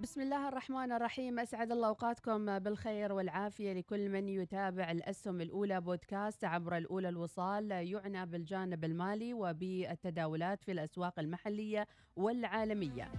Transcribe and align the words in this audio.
بسم 0.00 0.20
الله 0.20 0.48
الرحمن 0.48 0.92
الرحيم 0.92 1.38
أسعد 1.38 1.72
الله 1.72 1.88
أوقاتكم 1.88 2.58
بالخير 2.58 3.12
والعافية 3.12 3.72
لكل 3.72 4.08
من 4.08 4.28
يتابع 4.28 4.90
الأسهم 4.90 5.40
الأولى 5.40 5.80
بودكاست 5.80 6.44
عبر 6.44 6.76
الأولى 6.76 7.08
الوصال 7.08 7.70
يعنى 7.70 8.26
بالجانب 8.26 8.84
المالي 8.84 9.34
وبالتداولات 9.34 10.64
في 10.64 10.72
الأسواق 10.72 11.18
المحلية 11.18 11.86
والعالمية. 12.16 13.12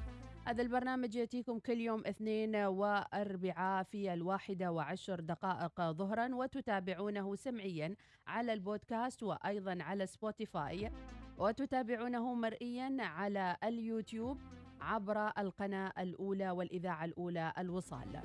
هذا 0.45 0.61
البرنامج 0.61 1.15
يأتيكم 1.15 1.59
كل 1.59 1.81
يوم 1.81 2.03
اثنين 2.05 2.55
وأربعاء 2.55 3.83
في 3.83 4.13
الواحدة 4.13 4.71
وعشر 4.71 5.19
دقائق 5.19 5.81
ظهرا 5.81 6.35
وتتابعونه 6.35 7.35
سمعيا 7.35 7.95
على 8.27 8.53
البودكاست 8.53 9.23
وأيضا 9.23 9.77
على 9.81 10.05
سبوتيفاي 10.07 10.91
وتتابعونه 11.37 12.33
مرئيا 12.33 12.97
على 12.99 13.57
اليوتيوب 13.63 14.37
عبر 14.81 15.31
القناة 15.37 15.93
الأولى 15.99 16.51
والإذاعة 16.51 17.05
الأولى 17.05 17.53
الوصال. 17.57 18.21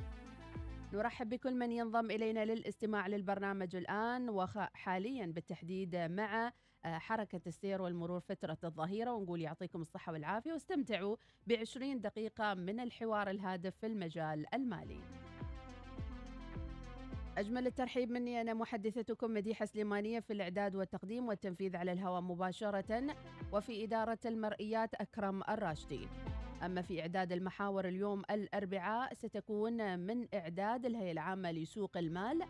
نرحب 0.92 1.28
بكل 1.28 1.54
من 1.54 1.72
ينضم 1.72 2.10
إلينا 2.10 2.44
للاستماع 2.44 3.06
للبرنامج 3.06 3.76
الآن 3.76 4.28
وحاليا 4.30 5.26
بالتحديد 5.26 5.96
مع 5.96 6.52
آه، 6.84 6.98
حركة 6.98 7.40
السير 7.46 7.82
والمرور 7.82 8.20
فترة 8.20 8.58
الظهيرة 8.64 9.12
ونقول 9.12 9.40
يعطيكم 9.40 9.80
الصحة 9.80 10.12
والعافية 10.12 10.52
واستمتعوا 10.52 11.16
بعشرين 11.46 12.00
دقيقة 12.00 12.54
من 12.54 12.80
الحوار 12.80 13.30
الهادف 13.30 13.76
في 13.76 13.86
المجال 13.86 14.54
المالي. 14.54 15.00
أجمل 17.38 17.66
الترحيب 17.66 18.10
مني 18.10 18.40
أنا 18.40 18.54
محدثتكم 18.54 19.34
مديحة 19.34 19.64
سليمانية 19.64 20.20
في 20.20 20.32
الإعداد 20.32 20.76
والتقديم 20.76 21.28
والتنفيذ 21.28 21.76
على 21.76 21.92
الهواء 21.92 22.20
مباشرة 22.20 23.16
وفي 23.52 23.84
إدارة 23.84 24.18
المرئيات 24.26 24.94
أكرم 24.94 25.42
الراشدي 25.42 26.08
أما 26.62 26.82
في 26.82 27.00
إعداد 27.00 27.32
المحاور 27.32 27.88
اليوم 27.88 28.22
الأربعاء 28.30 29.14
ستكون 29.14 29.98
من 29.98 30.26
إعداد 30.34 30.86
الهيئة 30.86 31.12
العامة 31.12 31.50
لسوق 31.52 31.96
المال 31.96 32.42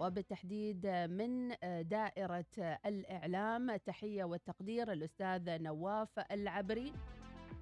وبالتحديد 0.00 0.86
من 0.86 1.48
دائرة 1.82 2.78
الإعلام. 2.86 3.76
تحية 3.76 4.24
والتقدير 4.24 4.92
الأستاذ 4.92 5.62
نواف 5.62 6.18
العبري 6.18 6.92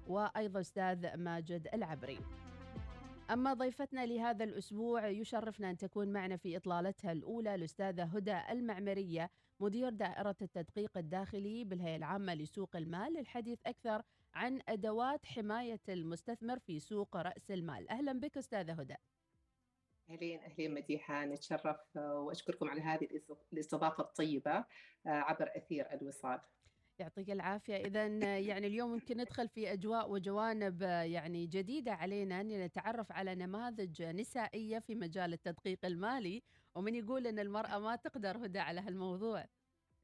وأيضا 0.07 0.59
أستاذ 0.59 1.17
ماجد 1.17 1.67
العبري. 1.73 2.19
أما 3.31 3.53
ضيفتنا 3.53 4.05
لهذا 4.05 4.43
الأسبوع 4.43 5.07
يشرفنا 5.07 5.69
أن 5.69 5.77
تكون 5.77 6.07
معنا 6.07 6.37
في 6.37 6.57
إطلالتها 6.57 7.11
الأولى 7.11 7.55
الأستاذة 7.55 8.03
هدى 8.03 8.37
المعمرية 8.49 9.29
مدير 9.59 9.89
دائرة 9.89 10.35
التدقيق 10.41 10.97
الداخلي 10.97 11.63
بالهيئة 11.63 11.95
العامة 11.95 12.33
لسوق 12.33 12.75
المال 12.75 13.13
للحديث 13.13 13.59
أكثر 13.65 14.01
عن 14.33 14.61
أدوات 14.69 15.25
حماية 15.25 15.81
المستثمر 15.89 16.59
في 16.59 16.79
سوق 16.79 17.17
رأس 17.17 17.51
المال. 17.51 17.89
أهلا 17.89 18.19
بك 18.19 18.37
أستاذة 18.37 18.73
هدى. 18.73 18.95
أهلين 20.09 20.39
أهلين 20.39 20.73
مديحة. 20.73 21.25
نتشرف 21.25 21.97
وأشكركم 21.97 22.69
على 22.69 22.81
هذه 22.81 23.07
الاستضافة 23.53 24.03
الطيبة 24.03 24.51
آه، 24.51 24.65
عبر 25.05 25.51
أثير 25.55 25.93
الوصال. 25.93 26.41
يعطيك 26.99 27.29
العافية. 27.29 27.75
إذا 27.75 28.07
يعني 28.37 28.67
اليوم 28.67 28.93
يمكن 28.93 29.17
ندخل 29.17 29.49
في 29.49 29.73
أجواء 29.73 30.11
وجوانب 30.11 30.81
يعني 30.81 31.47
جديدة 31.47 31.93
علينا 31.93 32.41
أن 32.41 32.47
نتعرف 32.47 33.11
على 33.11 33.35
نماذج 33.35 34.03
نسائية 34.03 34.79
في 34.79 34.95
مجال 34.95 35.33
التدقيق 35.33 35.85
المالي 35.85 36.43
ومن 36.75 36.95
يقول 36.95 37.27
أن 37.27 37.39
المرأة 37.39 37.79
ما 37.79 37.95
تقدر 37.95 38.45
هدى 38.45 38.59
على 38.59 38.81
هالموضوع. 38.81 39.45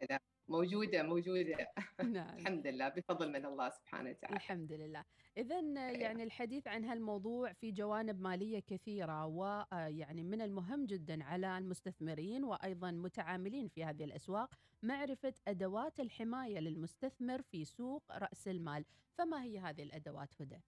لا 0.09 0.19
موجودة 0.47 1.03
موجودة 1.03 1.71
نعم. 2.03 2.35
الحمد 2.37 2.67
لله 2.67 2.89
بفضل 2.89 3.31
من 3.31 3.45
الله 3.45 3.69
سبحانه 3.69 4.09
وتعالى 4.09 4.35
الحمد 4.35 4.71
لله 4.71 5.03
إذا 5.37 5.55
أيوة. 5.55 5.79
يعني 5.79 6.23
الحديث 6.23 6.67
عن 6.67 6.85
هالموضوع 6.85 7.53
في 7.53 7.71
جوانب 7.71 8.21
مالية 8.21 8.59
كثيرة 8.59 9.25
ويعني 9.25 10.23
من 10.23 10.41
المهم 10.41 10.85
جدا 10.85 11.23
على 11.23 11.57
المستثمرين 11.57 12.43
وأيضا 12.43 12.91
متعاملين 12.91 13.67
في 13.67 13.85
هذه 13.85 14.03
الأسواق 14.03 14.49
معرفة 14.83 15.33
أدوات 15.47 15.99
الحماية 15.99 16.59
للمستثمر 16.59 17.41
في 17.41 17.65
سوق 17.65 18.03
رأس 18.11 18.47
المال 18.47 18.85
فما 19.13 19.43
هي 19.43 19.59
هذه 19.59 19.83
الأدوات 19.83 20.41
هدى؟ 20.41 20.61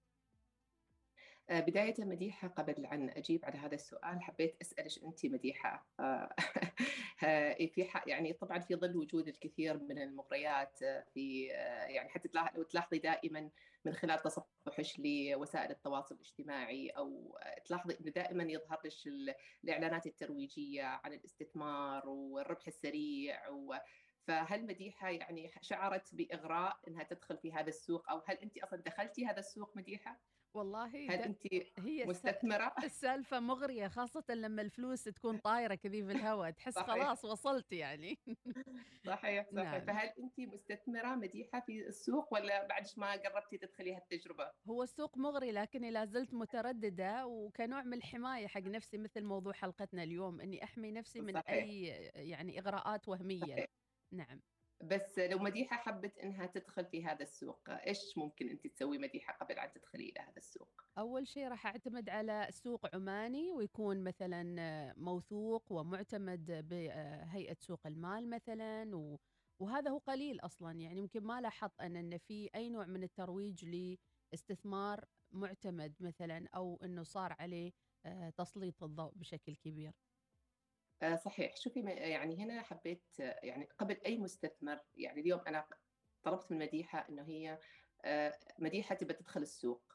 آه، 1.50 1.60
بداية 1.60 1.96
مديحة 2.00 2.48
قبل 2.48 2.86
أن 2.86 3.10
أجيب 3.10 3.46
على 3.46 3.58
هذا 3.58 3.76
السؤال 3.76 4.22
حبيت 4.22 4.58
أسألك 4.62 5.04
أنت 5.04 5.26
مديحة 5.26 5.88
آه، 6.00 6.36
في 7.74 7.88
يعني 8.08 8.34
طبعا 8.34 8.60
في 8.60 8.76
ظل 8.76 8.98
وجود 8.98 9.28
الكثير 9.28 9.80
من 9.80 10.02
المغريات 10.02 10.84
آه، 10.84 11.06
في 11.14 11.44
يعني 11.88 12.10
حتى 12.10 12.30
لو 12.56 12.64
تلاحظي 12.64 13.00
دائما 13.00 13.50
من 13.86 13.94
خلال 13.94 14.20
تصفحش 14.22 15.00
لوسائل 15.00 15.72
التواصل 15.72 16.16
الاجتماعي 16.16 16.90
أو 16.90 17.38
تلاحظي 17.66 17.98
إنه 18.02 18.12
دائما 18.12 18.44
يظهر 18.44 18.80
لك 18.86 18.94
الإعلانات 19.64 20.08
الترويجية 20.08 20.84
عن 20.84 21.14
الاستثمار 21.14 22.10
والربح 22.10 22.68
السريع 22.68 23.50
و 23.50 23.76
فهل 24.28 24.66
مديحة 24.66 25.10
يعني 25.10 25.52
شعرت 25.62 26.16
بإغراء 26.16 26.80
إنها 26.88 27.04
تدخل 27.04 27.38
في 27.38 27.54
هذا 27.54 27.70
السوق 27.70 28.10
أو 28.10 28.22
هل 28.28 28.38
انت 28.38 28.58
أصلا 28.58 28.82
دخلتي 28.82 29.26
هذا 29.26 29.40
السوق 29.40 29.78
مديحة؟ 29.78 30.20
والله 30.54 30.86
هل 30.86 31.12
انت 31.12 31.54
هي 31.80 32.06
مستثمرة 32.06 32.74
السالفة 32.84 33.40
مغرية 33.40 33.88
خاصة 33.88 34.24
لما 34.30 34.62
الفلوس 34.62 35.04
تكون 35.04 35.38
طايرة 35.38 35.76
كذي 35.76 36.06
في 36.06 36.12
الهواء 36.12 36.52
تحس 36.52 36.74
صحيح. 36.74 36.88
خلاص 36.88 37.26
وصلت 37.26 37.72
يعني 37.72 38.18
صحيح 39.06 39.46
صحيح 39.52 39.54
نعم. 39.54 39.86
فهل 39.86 40.10
انت 40.20 40.40
مستثمرة 40.40 41.16
مديحة 41.16 41.60
في 41.60 41.88
السوق 41.88 42.34
ولا 42.34 42.68
بعد 42.68 42.88
ما 42.98 43.12
قربتي 43.12 43.58
تدخلي 43.58 43.96
هالتجربة 43.96 44.52
هو 44.70 44.84
السوق 44.84 45.18
مغري 45.18 45.52
لكني 45.52 45.92
لا 45.92 46.06
زلت 46.06 46.34
مترددة 46.34 47.28
وكنوع 47.28 47.84
من 47.84 47.94
الحماية 47.94 48.48
حق 48.48 48.62
نفسي 48.62 48.98
مثل 48.98 49.24
موضوع 49.24 49.54
حلقتنا 49.54 50.04
اليوم 50.04 50.42
إني 50.42 50.64
أحمي 50.64 50.92
نفسي 50.92 51.22
من 51.22 51.34
صحيح. 51.34 51.50
أي 51.50 51.84
يعني 52.16 52.60
إغراءات 52.60 53.08
وهمية 53.10 53.42
صحيح. 53.42 53.66
نعم 54.12 54.42
بس 54.84 55.20
لو 55.20 55.40
مديحة 55.40 55.78
حبت 55.78 56.18
إنها 56.18 56.46
تدخل 56.46 56.86
في 56.86 57.06
هذا 57.06 57.24
السوق 57.24 57.70
إيش 57.70 58.18
ممكن 58.18 58.50
أنت 58.50 58.68
تسوي 58.68 58.98
مديحة 58.98 59.34
قبل 59.34 59.60
أن 59.60 59.72
تدخلي 59.72 60.10
إلى 60.10 60.20
هذا 60.20 60.38
السوق؟ 60.38 60.82
أول 60.98 61.28
شيء 61.28 61.48
راح 61.48 61.66
أعتمد 61.66 62.10
على 62.10 62.48
سوق 62.52 62.96
عماني 62.96 63.52
ويكون 63.52 64.04
مثلا 64.04 64.94
موثوق 64.98 65.72
ومعتمد 65.72 66.68
بهيئة 66.70 67.58
سوق 67.60 67.88
المال 67.88 68.30
مثلا 68.30 69.18
وهذا 69.60 69.92
هو 69.92 69.98
قليل 69.98 70.40
أصلا. 70.40 70.80
يعني 70.80 71.00
يمكن 71.00 71.24
ما 71.24 71.42
لاحظت 71.42 71.82
أنا 71.82 72.00
أن 72.00 72.18
في 72.18 72.50
أي 72.56 72.70
نوع 72.70 72.86
من 72.86 73.04
الترويج 73.04 73.66
لاستثمار 74.32 75.06
معتمد 75.32 75.94
مثلا 76.00 76.48
أو 76.56 76.80
إنه 76.84 77.04
صار 77.04 77.36
عليه 77.40 77.72
آه، 78.06 78.30
تسليط 78.30 78.84
الضوء 78.84 79.12
بشكل 79.16 79.56
كبير. 79.56 79.92
صحيح. 81.16 81.58
شوفي 81.58 81.80
يعني 81.90 82.44
هنا 82.44 82.62
حبيت 82.62 83.06
يعني 83.20 83.66
قبل 83.78 83.98
أي 84.06 84.18
مستثمر 84.18 84.80
يعني 84.96 85.22
اليوم 85.22 85.40
أنا 85.40 85.68
طلبت 86.24 86.52
من 86.52 86.60
مديحة 86.60 87.06
إنه 87.10 87.24
هي 87.24 87.60
آه، 88.06 88.40
مديحة 88.60 88.96
تبى 88.96 89.14
تدخل 89.14 89.42
السوق. 89.42 89.94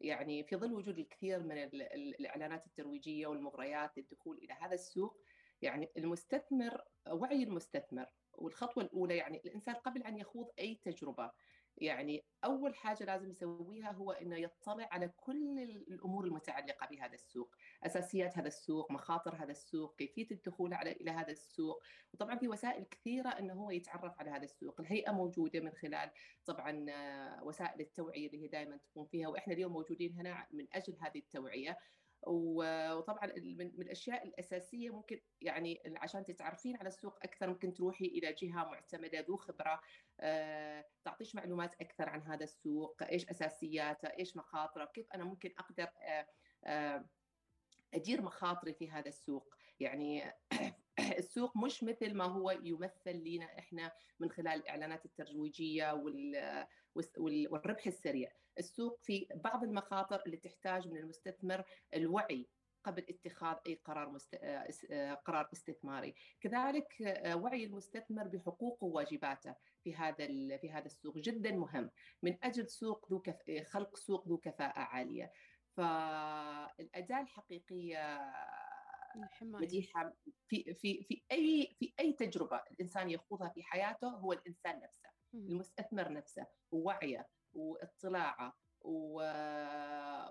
يعني 0.00 0.44
في 0.44 0.56
ظل 0.56 0.72
وجود 0.72 0.98
الكثير 0.98 1.42
من 1.42 1.58
الإعلانات 1.58 2.66
الترويجية 2.66 3.26
والمغريات 3.26 3.98
للدخول 3.98 4.38
إلى 4.38 4.52
هذا 4.52 4.74
السوق 4.74 5.20
يعني 5.62 5.92
المستثمر 5.96 6.84
وعي 7.10 7.42
المستثمر 7.42 8.06
والخطوة 8.32 8.84
الأولى 8.84 9.16
يعني 9.16 9.40
الإنسان 9.44 9.74
قبل 9.74 10.02
أن 10.02 10.18
يخوض 10.18 10.50
أي 10.58 10.74
تجربة 10.74 11.32
يعني 11.78 12.24
أول 12.44 12.74
حاجة 12.74 13.04
لازم 13.04 13.30
يسويها 13.30 13.92
هو 13.92 14.12
إنه 14.12 14.36
يطلع 14.36 14.88
على 14.92 15.08
كل 15.16 15.58
الأمور 15.88 16.24
المتعلقة 16.24 16.86
بهذا 16.86 17.14
السوق، 17.14 17.54
أساسيات 17.82 18.38
هذا 18.38 18.46
السوق، 18.46 18.92
مخاطر 18.92 19.34
هذا 19.34 19.50
السوق، 19.50 19.96
كيفية 19.96 20.26
الدخول 20.30 20.74
على 20.74 20.92
إلى 20.92 21.10
هذا 21.10 21.30
السوق، 21.32 21.82
وطبعا 22.14 22.38
في 22.38 22.48
وسائل 22.48 22.84
كثيرة 22.84 23.28
إنه 23.28 23.54
هو 23.54 23.70
يتعرف 23.70 24.18
على 24.20 24.30
هذا 24.30 24.44
السوق، 24.44 24.80
الهيئة 24.80 25.12
موجودة 25.12 25.60
من 25.60 25.72
خلال 25.72 26.10
طبعا 26.46 26.86
وسائل 27.42 27.80
التوعية 27.80 28.26
اللي 28.26 28.42
هي 28.42 28.48
دائما 28.48 28.76
تكون 28.76 29.06
فيها 29.06 29.28
وإحنا 29.28 29.54
اليوم 29.54 29.72
موجودين 29.72 30.12
هنا 30.12 30.46
من 30.50 30.66
أجل 30.72 30.96
هذه 31.00 31.18
التوعية. 31.18 31.78
وطبعا 32.26 33.26
من 33.36 33.82
الأشياء 33.82 34.26
الأساسية 34.26 34.90
ممكن 34.90 35.20
يعني 35.40 35.82
عشان 35.96 36.24
تتعرفين 36.24 36.76
على 36.76 36.88
السوق 36.88 37.18
أكثر 37.22 37.48
ممكن 37.48 37.74
تروحي 37.74 38.04
إلى 38.04 38.32
جهة 38.32 38.64
معتمدة 38.64 39.20
ذو 39.20 39.36
خبرة 39.36 39.80
آه، 40.20 40.84
تعطيش 41.04 41.34
معلومات 41.34 41.74
أكثر 41.80 42.08
عن 42.08 42.22
هذا 42.22 42.44
السوق 42.44 43.02
إيش 43.02 43.28
أساسياته 43.30 44.08
إيش 44.08 44.36
مخاطره 44.36 44.84
كيف 44.84 45.06
أنا 45.14 45.24
ممكن 45.24 45.54
أقدر 45.58 45.88
آه، 46.02 46.26
آه، 46.64 47.08
أدير 47.94 48.22
مخاطري 48.22 48.74
في 48.74 48.90
هذا 48.90 49.08
السوق. 49.08 49.54
يعني 49.80 50.32
السوق 51.34 51.56
مش 51.56 51.84
مثل 51.84 52.14
ما 52.14 52.24
هو 52.24 52.50
يمثل 52.50 53.16
لنا 53.16 53.58
إحنا 53.58 53.92
من 54.20 54.30
خلال 54.30 54.48
الإعلانات 54.48 55.04
الترويجية 55.04 55.92
والربح 57.50 57.86
السريع. 57.86 58.32
السوق 58.58 58.98
في 59.02 59.26
بعض 59.34 59.64
المخاطر 59.64 60.22
اللي 60.26 60.36
تحتاج 60.36 60.88
من 60.88 60.96
المستثمر 60.96 61.64
الوعي 61.94 62.48
قبل 62.84 63.04
اتخاذ 63.08 63.56
أي 63.66 63.80
قرار 63.84 64.10
مست... 64.10 64.34
آه، 64.90 65.14
قرار 65.14 65.48
استثماري، 65.52 66.14
كذلك 66.40 67.02
آه، 67.02 67.36
وعي 67.36 67.64
المستثمر 67.64 68.28
بحقوقه 68.28 68.84
وواجباته 68.84 69.54
في 69.84 69.94
هذا 69.94 70.24
ال... 70.24 70.58
في 70.58 70.72
هذا 70.72 70.86
السوق 70.86 71.18
جدا 71.18 71.52
مهم. 71.52 71.90
من 72.22 72.38
أجل 72.42 72.68
سوق 72.68 73.06
ذو 73.10 73.20
كف... 73.20 73.36
خلق 73.66 73.96
سوق 73.96 74.28
ذو 74.28 74.38
كفاءة 74.38 74.78
عالية. 74.78 75.32
فالأداة 75.76 77.20
الحقيقية 77.20 78.20
مديحة 79.42 80.16
في 80.48 80.74
في 80.74 81.02
في 81.04 81.24
أي 81.32 81.76
في 81.78 81.94
أي 82.00 82.12
تجربة 82.12 82.62
الإنسان 82.70 83.10
يخوضها 83.10 83.48
في 83.48 83.62
حياته 83.62 84.08
هو 84.08 84.32
الإنسان 84.32 84.80
نفسه، 84.80 85.08
المستثمر 85.34 86.12
نفسه 86.12 86.46
ووعيه 86.70 87.28
واطلاعه 87.52 88.52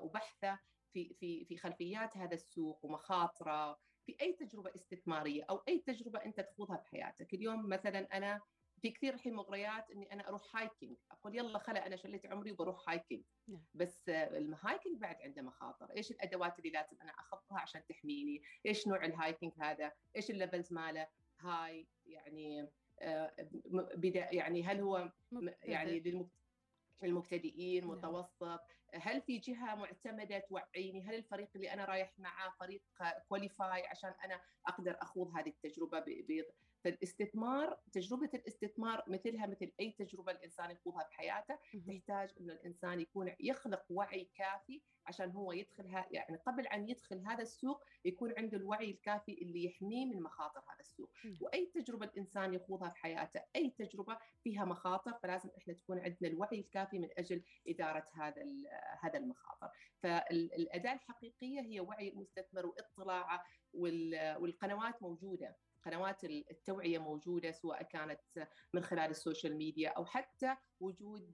وبحثه 0.02 0.60
في 0.94 1.14
في 1.20 1.46
في 1.46 1.58
خلفيات 1.58 2.18
هذا 2.18 2.34
السوق 2.34 2.86
ومخاطرة 2.86 3.80
في 4.06 4.18
أي 4.22 4.34
تجربة 4.34 4.72
استثمارية 4.76 5.44
أو 5.50 5.58
أي 5.68 5.80
تجربة 5.80 6.26
أنت 6.26 6.40
تخوضها 6.40 6.78
بحياتك، 6.78 7.34
اليوم 7.34 7.70
مثلا 7.70 8.00
أنا 8.18 8.42
في 8.84 8.92
كثير 8.92 9.14
الحين 9.14 9.34
مغريات 9.34 9.92
إني 9.92 10.14
أنا 10.14 10.28
أروح 10.28 10.56
hiking، 10.56 10.98
أقول 11.12 11.36
يلا 11.36 11.60
خلا 11.60 11.88
أنا 11.88 11.96
شليت 11.96 12.26
عمري 12.26 12.52
وبروح 12.52 12.90
hiking. 12.90 13.24
نعم. 13.48 13.64
بس 13.74 14.10
ال 14.10 14.22
hiking 14.22 14.98
بعد 14.98 15.16
عنده 15.22 15.42
مخاطر، 15.42 15.92
إيش 15.98 16.12
الأدوات 16.12 16.60
اللي 16.60 16.70
لازم 16.70 16.98
أنا 17.02 17.12
اخذها 17.12 17.60
عشان 17.60 17.86
تحميني؟ 17.90 18.42
إيش 18.66 18.88
نوع 18.88 19.06
ال 19.06 19.13
hiking 19.13 19.54
هذا؟ 19.60 19.92
إيش 20.16 20.32
ال 20.32 20.38
levels 20.38 20.74
ماله؟ 20.74 21.08
هاي 21.40 21.88
يعني 22.06 22.70
آه، 23.00 23.34
بدا 23.96 24.34
يعني 24.34 24.64
هل 24.64 24.82
هو 24.82 25.12
يعني 25.62 26.26
للمبتدئين 27.04 27.86
متوسط 27.86 28.62
هل 28.94 29.22
في 29.22 29.38
جهة 29.38 29.76
معتمدة 29.76 30.40
توعيني 30.40 31.04
هل 31.04 31.16
الفريق 31.16 31.50
اللي 31.56 31.74
أنا 31.74 31.86
رايح 31.86 32.20
معاه 32.20 32.54
فريق 32.60 32.82
qualify 33.28 33.88
عشان 33.88 34.14
أنا 34.26 34.42
أقدر 34.68 34.98
أخوض 35.02 35.38
هذه 35.38 35.50
التجربة 35.50 36.00
فالاستثمار 36.84 37.80
تجربة 37.92 38.30
الاستثمار 38.34 39.04
مثلها 39.08 39.48
مثل 39.48 39.72
أي 39.80 39.92
تجربة 39.92 40.32
الإنسان 40.32 40.72
يخوضها 40.72 41.04
بحياته 41.04 41.58
تحتاج 41.88 42.34
انه 42.40 42.54
الإنسان 42.54 43.00
يكون 43.00 43.36
يخلق 43.40 43.86
وعي 43.90 44.30
كافي 44.36 44.82
عشان 45.06 45.32
هو 45.32 45.52
يدخلها 45.52 46.08
يعني 46.12 46.38
قبل 46.38 46.68
أن 46.68 46.90
يدخل 46.90 47.20
هذا 47.28 47.42
السوق 47.42 47.84
يكون 48.06 48.34
عنده 48.38 48.58
الوعي 48.58 48.92
الكافي 48.92 49.42
اللي 49.42 49.66
يحميه 49.66 50.06
من 50.06 50.22
مخاطر 50.22 50.60
هذا 50.60 50.80
السوق. 50.80 51.10
وأي 51.42 51.66
تجربة 51.66 52.06
الإنسان 52.06 52.54
يخوضها 52.54 52.90
في 52.90 52.98
حياته 52.98 53.42
أي 53.56 53.70
تجربة 53.70 54.18
فيها 54.44 54.66
مخاطر 54.66 55.14
فلازم 55.14 55.50
إحنا 55.58 55.74
تكون 55.74 56.00
عندنا 56.00 56.30
الوعي 56.30 56.60
الكافي 56.60 57.00
من 57.00 57.10
أجل 57.18 57.44
إدارة 57.68 58.06
هذا 58.14 58.46
هذا 59.02 59.20
المخاطر. 59.20 59.70
فالأداة 60.00 60.94
الحقيقية 60.94 61.62
هي 61.62 61.80
وعي 61.80 62.10
المستثمر 62.10 62.66
واطلاعه 62.66 63.44
والقنوات 63.74 65.02
موجودة. 65.02 65.56
قنوات 65.86 66.24
التوعية 66.24 66.98
موجودة 66.98 67.52
سواء 67.52 67.84
كانت 67.84 68.50
من 68.74 68.84
خلال 68.84 69.10
ال 69.10 69.17
social 69.17 69.58
media 69.58 69.90
أو 69.90 70.06
حتى 70.06 70.56
وجود 70.80 71.34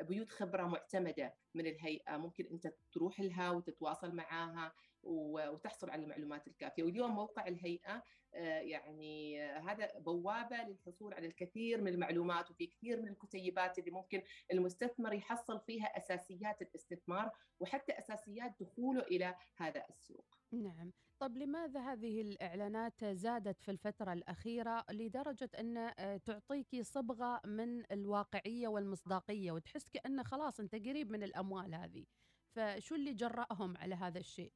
بيوت 0.00 0.30
خبرة 0.30 0.62
معتمدة 0.62 1.34
من 1.54 1.66
الهيئة. 1.66 2.16
ممكن 2.16 2.46
أنت 2.46 2.72
تروح 2.92 3.20
لها 3.20 3.50
وتتواصل 3.50 4.14
معاها. 4.16 4.72
وتحصل 5.02 5.90
على 5.90 6.02
المعلومات 6.02 6.46
الكافية 6.46 6.82
واليوم 6.82 7.14
موقع 7.14 7.46
الهيئة 7.48 8.02
آه، 8.34 8.60
يعني 8.60 9.42
هذا 9.42 9.98
بوابة 9.98 10.56
للحصول 10.56 11.14
على 11.14 11.26
الكثير 11.26 11.80
من 11.80 11.88
المعلومات 11.88 12.50
وفي 12.50 12.66
كثير 12.66 13.02
من 13.02 13.08
الكتيبات 13.08 13.78
اللي 13.78 13.90
ممكن 13.90 14.22
المستثمر 14.52 15.12
يحصل 15.12 15.60
فيها 15.60 15.86
أساسيات 15.86 16.62
الاستثمار 16.62 17.30
وحتى 17.60 17.98
أساسيات 17.98 18.54
دخوله 18.60 19.00
إلى 19.02 19.34
هذا 19.56 19.84
السوق. 19.90 20.38
نعم، 20.52 20.92
طب 21.18 21.36
لماذا 21.36 21.80
هذه 21.80 22.20
الإعلانات 22.20 23.04
زادت 23.04 23.60
في 23.60 23.70
الفترة 23.70 24.12
الأخيرة 24.12 24.84
لدرجة 24.90 25.50
أن 25.58 25.76
آه، 25.76 26.16
تعطيكي 26.16 26.82
صبغة 26.82 27.40
من 27.46 27.92
الواقعية 27.92 28.68
والمصداقية 28.68 29.52
وتحس 29.52 29.88
كانه 29.88 30.22
خلاص 30.22 30.60
أنت 30.60 30.74
قريب 30.74 31.10
من 31.10 31.22
الأموال 31.22 31.74
هذه، 31.74 32.06
فشو 32.56 32.94
اللي 32.94 33.14
جرأهم 33.14 33.76
على 33.76 33.94
هذا 33.94 34.18
الشيء؟ 34.18 34.52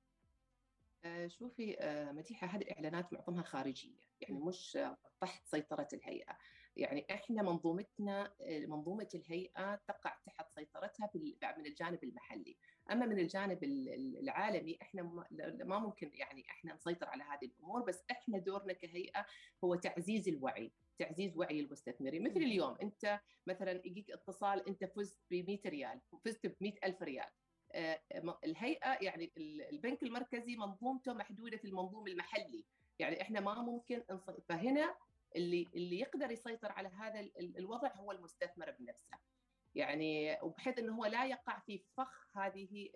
آه، 1.07 1.27
شوفي 1.27 1.77
آه، 1.81 2.13
مديحة 2.13 2.47
هذه 2.47 2.63
الإعلانات 2.63 3.13
معظمها 3.13 3.43
خارجية. 3.43 3.97
يعني 4.21 4.39
مش 4.41 4.79
تحت 5.21 5.47
سيطرة 5.47 5.89
الهيئة. 5.93 6.39
يعني 6.77 7.07
إحنا 7.11 7.43
منظومتنا 7.43 8.35
آه، 8.41 8.67
منظومة 8.67 9.09
الهيئة 9.15 9.75
تقع 9.75 10.17
تحت 10.27 10.47
سيطرتها 10.55 11.11
من 11.59 11.67
الجانب 11.67 12.05
المحلي. 12.05 12.57
أما 12.91 13.07
من 13.07 13.19
الجانب 13.19 13.65
العالمي 14.23 14.79
إحنا 14.83 15.03
ما 15.65 15.79
ممكن 15.79 16.11
يعني 16.15 16.47
إحنا 16.51 16.75
نسيطر 16.75 17.09
على 17.09 17.23
هذه 17.23 17.45
الأمور. 17.45 17.83
بس 17.83 18.05
إحنا 18.11 18.39
دورنا 18.39 18.73
كهيئة 18.73 19.27
هو 19.65 19.75
تعزيز 19.75 20.29
الوعي 20.29 20.73
تعزيز 20.99 21.37
وعي 21.37 21.61
المستثمرين. 21.61 22.25
مثل 22.25 22.41
اليوم 22.41 22.77
أنت 22.83 23.21
مثلا 23.47 23.83
يجيك 23.85 24.11
اتصال 24.11 24.69
أنت 24.69 24.85
فزت 24.85 25.19
ب 25.31 25.35
100 25.35 25.61
ريال 25.67 26.01
فزت 26.25 26.47
ب 26.47 26.55
100 26.61 26.73
ألف 26.85 27.03
ريال. 27.03 27.27
آه، 27.27 27.46
الهيئة 28.45 28.99
يعني 29.05 29.33
البنك 29.73 30.03
المركزي 30.03 30.57
منظومته 30.57 31.13
محدودة 31.13 31.57
في 31.57 31.65
المنظوم 31.65 32.07
المحلي. 32.07 32.65
يعني 32.99 33.23
إحنا 33.23 33.41
ما 33.41 33.63
ممكن 33.63 34.03
فهنا 34.49 34.97
اللي 35.37 35.67
اللي 35.75 36.01
يقدر 36.01 36.31
يسيطر 36.31 36.73
على 36.73 36.89
هذا 36.89 37.21
الوضع 37.39 37.95
هو 37.95 38.13
المستثمر 38.13 38.71
بنفسه. 38.71 39.19
يعني 39.75 40.39
وبحيث 40.43 40.79
إنه 40.79 40.95
هو 40.97 41.07
لا 41.07 41.27
يقع 41.27 41.59
في 41.59 41.79
فخ 41.79 42.37
هذه 42.37 42.91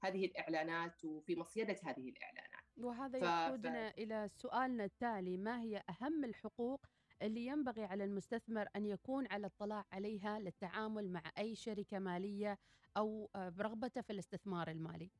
هذه 0.00 0.24
الإعلانات 0.24 1.04
وفي 1.04 1.36
مصيدة 1.36 1.76
هذه 1.84 2.08
الإعلانات. 2.08 2.62
وهذا 2.78 3.18
يقودنا 3.18 3.90
ف... 3.90 3.98
إلى 3.98 4.28
سؤالنا 4.28 4.84
التالي 4.84 5.36
ما 5.36 5.62
هي 5.62 5.82
أهم 5.90 6.24
الحقوق 6.24 6.86
اللي 7.22 7.46
ينبغي 7.46 7.84
على 7.84 8.04
المستثمر 8.04 8.68
أن 8.76 8.86
يكون 8.86 9.26
على 9.26 9.46
اطلاع 9.46 9.84
عليها 9.92 10.38
للتعامل 10.38 11.10
مع 11.10 11.22
أي 11.38 11.54
شركة 11.54 11.98
مالية 11.98 12.58
أو 12.96 13.30
آه، 13.36 13.48
برغبته 13.48 14.00
في 14.00 14.12
الاستثمار 14.12 14.70
المالي؟ 14.70 15.10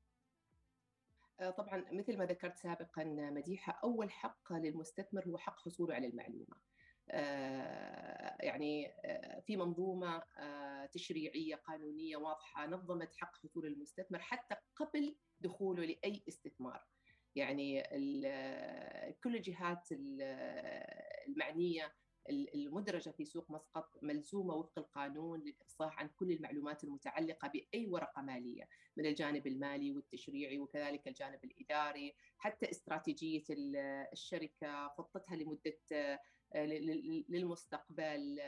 آه، 1.40 1.50
طبعا 1.50 1.84
مثل 1.92 2.18
ما 2.18 2.24
ذكرت 2.24 2.56
سابقا 2.56 3.04
مديحه 3.04 3.80
أول 3.84 4.10
حق 4.10 4.52
للمستثمر 4.52 5.28
هو 5.28 5.38
حق 5.38 5.60
حصوله 5.60 5.94
على 5.94 6.06
المعلومة. 6.06 6.72
آه، 7.10 8.36
يعني 8.40 8.92
في 9.46 9.56
منظومة 9.56 10.22
تشريعية 10.92 11.54
قانونية 11.54 12.16
واضحة 12.16 12.66
نظمت 12.66 13.14
حق 13.16 13.36
حصول 13.36 13.66
المستثمر 13.66 14.18
حتى 14.18 14.56
قبل 14.76 15.16
دخوله 15.40 15.84
لأي 15.84 16.22
استثمار. 16.28 16.86
يعني 17.34 17.82
كل 19.22 19.36
الجهات 19.36 19.88
المعنية 21.28 21.92
المدرجة 22.30 23.10
في 23.10 23.24
سوق 23.24 23.50
مسقط 23.50 23.98
ملزومة 24.02 24.54
وفق 24.54 24.78
القانون 24.78 25.40
للإفصاح 25.40 25.98
عن 25.98 26.08
كل 26.08 26.32
المعلومات 26.32 26.84
المتعلقة 26.84 27.48
بأي 27.48 27.86
ورقة 27.86 28.22
مالية 28.22 28.68
من 28.96 29.06
الجانب 29.06 29.46
المالي 29.46 29.92
والتشريعي 29.92 30.58
وكذلك 30.58 31.08
الجانب 31.08 31.44
الإداري 31.44 32.14
حتى 32.38 32.70
استراتيجية 32.70 33.44
الشركة 34.12 34.88
خطتها 34.88 35.36
لمدة 35.36 36.20
للمستقبل 37.28 38.40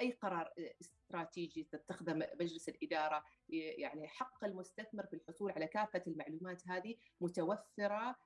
أي 0.00 0.12
قرار 0.12 0.52
استراتيجي 0.80 1.64
تتخذه 1.64 2.14
مجلس 2.14 2.68
الإدارة 2.68 3.24
يعني 3.48 4.08
حق 4.08 4.44
المستثمر 4.44 5.06
في 5.06 5.14
الحصول 5.16 5.52
على 5.52 5.66
كافة 5.66 6.02
المعلومات 6.06 6.68
هذه 6.68 6.94
متوفرة 7.20 8.16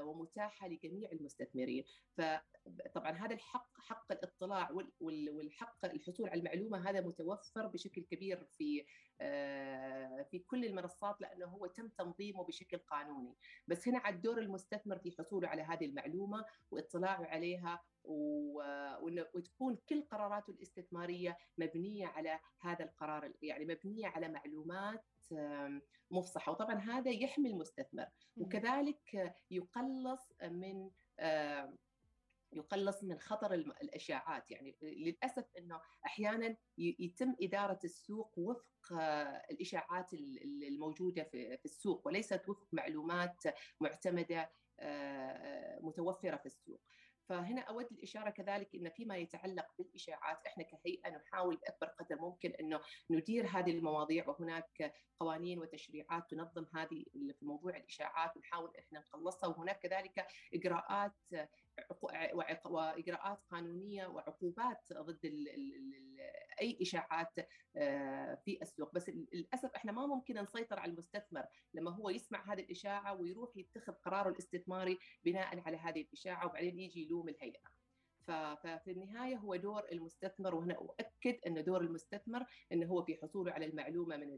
ومتاحة 0.00 0.68
لجميع 0.68 1.10
المستثمرين. 1.12 1.84
فطبعا 2.16 3.10
هذا 3.10 3.34
الحق 3.34 3.80
حق 3.80 4.12
الاطلاع 4.12 4.70
والحق 5.00 5.84
الحصول 5.84 6.28
على 6.28 6.38
المعلومة 6.38 6.90
هذا 6.90 7.00
متوفر 7.00 7.66
بشكل 7.66 8.02
كبير 8.02 8.44
في 8.44 8.84
في 10.30 10.38
كل 10.46 10.64
المنصات 10.64 11.20
لأنه 11.20 11.46
هو 11.46 11.66
تم 11.66 11.88
تنظيمه 11.88 12.44
بشكل 12.44 12.78
قانوني. 12.78 13.36
بس 13.68 13.88
هنا 13.88 13.98
على 13.98 14.16
دور 14.16 14.38
المستثمر 14.38 14.98
في 14.98 15.12
حصوله 15.18 15.48
على 15.48 15.62
هذه 15.62 15.84
المعلومة 15.84 16.44
واطلاعه 16.70 17.24
عليها 17.24 17.82
وتكون 19.34 19.78
كل 19.88 20.02
قراراته 20.02 20.50
الاستثمارية 20.50 21.38
مبنية 21.58 22.06
على 22.06 22.40
هذا 22.60 22.84
القرار 22.84 23.32
يعني 23.42 23.64
مبنية 23.64 24.06
على 24.06 24.28
معلومات 24.28 25.04
مفصحة. 26.10 26.52
وطبعا 26.52 26.74
هذا 26.74 27.10
يحمي 27.10 27.50
المستثمر. 27.50 28.06
وكذلك 28.36 29.34
يقلص 29.50 30.32
من 30.42 30.90
يقلص 32.52 33.04
من 33.04 33.18
خطر 33.18 33.54
الأشاعات. 33.54 34.50
يعني 34.50 34.76
للأسف 34.82 35.44
إنه 35.58 35.80
أحيانا 36.06 36.56
يتم 36.78 37.36
إدارة 37.42 37.78
السوق 37.84 38.38
وفق 38.38 38.92
الإشاعات 39.50 40.12
الموجودة 40.62 41.24
في 41.24 41.64
السوق 41.64 42.06
وليست 42.06 42.48
وفق 42.48 42.68
معلومات 42.72 43.42
معتمدة 43.80 44.52
متوفرة 45.80 46.36
في 46.36 46.46
السوق. 46.46 46.80
فهنا 47.30 47.60
أود 47.60 47.92
الإشارة 47.92 48.30
كذلك 48.30 48.74
إن 48.74 48.90
فيما 48.90 49.16
يتعلق 49.16 49.66
بالإشاعات 49.78 50.46
إحنا 50.46 50.64
كهيئة 50.64 51.10
نحاول 51.10 51.56
بأكبر 51.56 51.86
قدر 51.86 52.20
ممكن 52.20 52.50
إنه 52.50 52.80
ندير 53.10 53.46
هذه 53.46 53.70
المواضيع 53.70 54.28
وهناك 54.28 54.94
قوانين 55.20 55.58
وتشريعات 55.58 56.30
تنظم 56.30 56.66
هذه 56.74 57.04
في 57.12 57.44
موضوع 57.46 57.76
الإشاعات 57.76 58.36
ونحاول 58.36 58.72
إحنا 58.78 58.98
نخلصها 58.98 59.48
وهناك 59.48 59.78
كذلك 59.78 60.26
إجراءات 60.54 61.12
وإجراءات 62.64 63.42
قانونية 63.50 64.06
وعقوبات 64.06 64.92
ضد 64.92 65.24
ال 65.24 65.48
ال 65.48 65.94
أي 66.60 66.78
إشاعات 66.82 67.34
آه، 67.76 68.34
في 68.34 68.62
السوق. 68.62 68.94
بس 68.94 69.08
للأسف 69.08 69.70
إحنا 69.76 69.92
ما 69.92 70.06
ممكن 70.06 70.42
نسيطر 70.42 70.78
على 70.78 70.92
المستثمر 70.92 71.44
لما 71.74 71.90
هو 71.90 72.10
يسمع 72.10 72.52
هذه 72.52 72.60
الإشاعة 72.60 73.14
ويروح 73.14 73.56
يتخذ 73.56 73.92
قراره 73.92 74.28
الاستثماري 74.28 74.98
بناء 75.24 75.60
على 75.60 75.76
هذه 75.76 76.00
الإشاعة 76.00 76.46
وبعدين 76.46 76.78
يجي 76.78 77.02
يلوم 77.02 77.28
الهيئة. 77.28 77.79
ففي 78.26 78.90
النهاية 78.90 79.36
هو 79.36 79.56
دور 79.56 79.82
المستثمر 79.92 80.54
وهنا 80.54 80.74
أؤكد 80.74 81.38
أن 81.46 81.64
دور 81.64 81.80
المستثمر 81.80 82.46
أنه 82.72 82.86
هو 82.86 83.02
في 83.02 83.16
حصوله 83.16 83.52
على 83.52 83.66
المعلومة 83.66 84.16
من 84.16 84.30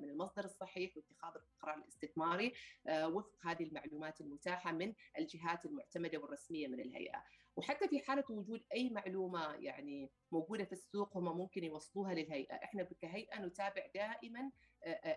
من 0.00 0.10
المصدر 0.10 0.44
الصحيح 0.44 0.96
واتخاذ 0.96 1.32
القرار 1.36 1.78
الاستثماري 1.78 2.52
آه، 2.86 3.08
وفق 3.08 3.46
هذه 3.46 3.62
المعلومات 3.64 4.20
المتاحة 4.20 4.72
من 4.72 4.94
الجهات 5.18 5.66
المعتمدة 5.66 6.18
والرسمية 6.18 6.68
من 6.68 6.80
الهيئة. 6.80 7.24
وحتى 7.56 7.88
في 7.88 8.00
حالة 8.00 8.24
وجود 8.30 8.64
أي 8.74 8.90
معلومة 8.90 9.54
يعني 9.54 10.10
موجودة 10.32 10.64
في 10.64 10.72
السوق 10.72 11.16
هم 11.16 11.38
ممكن 11.38 11.64
يوصلوها 11.64 12.14
للهيئة. 12.14 12.54
إحنا 12.54 12.82
كهيئة 12.82 13.40
نتابع 13.40 13.86
دائما 13.94 14.50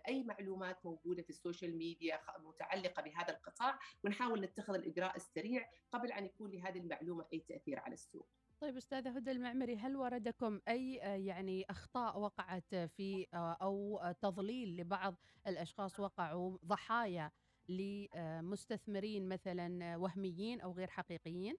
أي 0.07 0.23
معلومات 0.23 0.85
موجودة 0.85 1.23
في 1.23 1.29
ال 1.29 1.36
social 1.36 1.77
media 1.77 2.19
متعلقة 2.39 3.01
بهذا 3.01 3.33
القطاع 3.33 3.79
ونحاول 4.03 4.41
نتخذ 4.41 4.73
الإجراء 4.73 5.15
السريع 5.15 5.69
قبل 5.91 6.11
أن 6.11 6.25
يكون 6.25 6.51
لهذه 6.51 6.77
المعلومة 6.77 7.25
أي 7.33 7.39
تأثير 7.39 7.79
على 7.79 7.93
السوق. 7.93 8.27
طيب 8.61 8.77
أستاذة 8.77 9.09
هدى 9.09 9.31
المعمري 9.31 9.75
هل 9.75 9.95
وردكم 9.95 10.61
أي 10.67 10.93
يعني 11.25 11.65
أخطاء 11.69 12.19
وقعت 12.19 12.75
في 12.75 13.27
أو 13.33 14.01
تضليل 14.21 14.77
لبعض 14.77 15.15
الأشخاص 15.47 15.99
وقعوا 15.99 16.57
ضحايا 16.65 17.31
لمستثمرين 17.69 19.29
مثلا 19.29 19.97
وهميين 19.97 20.61
أو 20.61 20.71
غير 20.71 20.87
حقيقيين؟ 20.87 21.57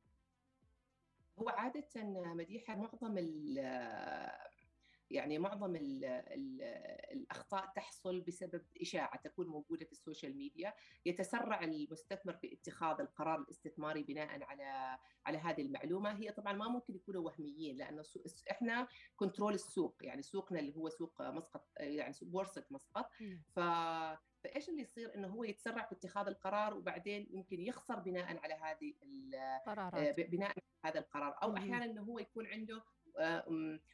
هو 1.39 1.49
عادة 1.49 1.89
مديحة 2.35 2.77
معظم 2.77 3.19
يعني 5.13 5.39
معظم 5.39 5.77
ال 5.77 6.05
ال 6.05 6.63
الأخطاء 7.13 7.73
تحصل 7.77 8.21
بسبب 8.21 8.63
إشاعة 8.81 9.21
تكون 9.23 9.47
موجودة 9.47 9.85
في 9.85 9.93
السوشيال 9.93 10.37
ميديا. 10.37 10.75
يتسرع 11.07 11.65
المستثمر 11.65 12.33
في 12.33 12.53
اتخاذ 12.53 13.01
القرار 13.01 13.41
الاستثماري 13.41 14.03
بناء 14.03 14.43
على 14.43 14.99
على 15.27 15.39
هذه 15.39 15.63
المعلومة. 15.63 16.13
هي 16.13 16.33
طبعا 16.33 16.53
ما 16.53 16.69
ممكن 16.69 16.95
يكونوا 16.95 17.23
وهميين 17.23 17.77
لأنه 17.77 18.03
إحنا 18.51 18.89
كنترول 19.17 19.55
السوق 19.55 19.97
يعني 20.01 20.23
سوقنا 20.23 20.61
اللي 20.61 20.77
هو 20.77 20.89
سوق 20.89 21.23
مسقط 21.23 21.69
يعني 21.77 22.15
بورصة 22.23 22.65
مسقط. 22.71 23.11
ف 23.55 23.61
فإيش 24.43 24.69
اللي 24.69 24.83
يصير؟ 24.83 25.15
إنه 25.15 25.29
هو 25.29 25.45
يتسرع 25.45 25.87
في 25.87 25.93
اتخاذ 25.95 26.27
القرار 26.27 26.75
وبعدين 26.75 27.29
يمكن 27.31 27.61
يخسر 27.61 27.99
بناء 27.99 28.39
على 28.39 28.55
هذه 28.55 28.95
القرارات 29.03 30.21
بناء 30.21 30.51
على 30.51 30.63
هذا 30.85 31.01
القرار. 31.01 31.39
أو 31.43 31.57
أحيانا 31.57 31.85
إنه 31.85 32.03
هو 32.03 32.19
يكون 32.19 32.47
عنده 32.47 32.83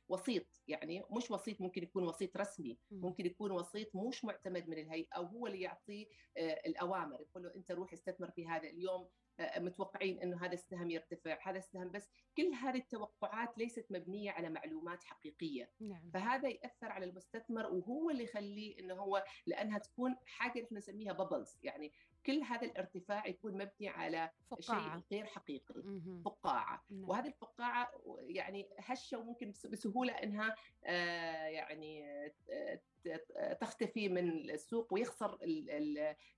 وسيط 0.09 0.63
يعني 0.69 1.05
مش 1.11 1.31
وسيط 1.31 1.61
ممكن 1.61 1.83
يكون 1.83 2.05
وسيط 2.05 2.37
رسمي 2.37 2.79
ممكن 2.91 3.27
يكون 3.27 3.51
وسيط 3.51 3.97
مش 3.97 4.25
معتمد 4.25 4.69
من 4.69 4.79
الهيئة 4.79 5.09
أو 5.17 5.25
هو 5.25 5.47
اللي 5.47 5.61
يعطيه 5.61 6.07
الأوامر 6.39 7.21
يقول 7.21 7.43
له 7.43 7.55
أنت 7.57 7.73
روح 7.73 7.93
استثمر 7.93 8.31
في 8.31 8.47
هذا 8.47 8.69
اليوم 8.69 9.09
متوقعين 9.57 10.23
إنه 10.23 10.45
هذا 10.45 10.53
السهم 10.53 10.91
يرتفع 10.91 11.39
هذا 11.43 11.59
السهم 11.59 11.91
بس. 11.91 12.09
كل 12.37 12.53
هذه 12.55 12.79
التوقعات 12.79 13.59
ليست 13.59 13.87
مبنية 13.91 14.31
على 14.31 14.49
معلومات 14.49 15.05
حقيقية. 15.05 15.71
نعم. 15.81 16.11
فهذا 16.15 16.49
يأثر 16.49 16.87
على 16.89 17.05
المستثمر 17.05 17.67
وهو 17.67 18.11
اللي 18.11 18.25
يخليه 18.25 18.79
إنه 18.79 18.95
هو 18.95 19.25
لأنها 19.47 19.79
تكون 19.79 20.17
حاجة 20.25 20.61
نحن 20.61 20.77
نسميها 20.77 21.13
ببلز 21.13 21.59
يعني 21.63 21.93
كل 22.27 22.43
هذا 22.43 22.67
الارتفاع 22.67 23.27
يكون 23.27 23.53
مبني 23.53 23.89
على 23.89 24.31
فقاعة. 24.51 25.01
شيء 25.01 25.03
غير 25.13 25.27
حقيقي 25.27 25.75
مم. 25.85 26.23
فقاعة 26.25 26.85
نعم. 26.91 27.09
وهذه 27.09 27.27
الفقاعة 27.27 27.91
يعني 28.21 28.69
هشة 28.79 29.19
وممكن 29.19 29.53
بسهولة 29.65 30.13
إنها 30.13 30.55
آه 30.85 31.47
يعني 31.47 32.05
آه 32.51 32.81
تختفي 33.61 34.09
من 34.09 34.51
السوق 34.51 34.95
ويخسر 34.95 35.39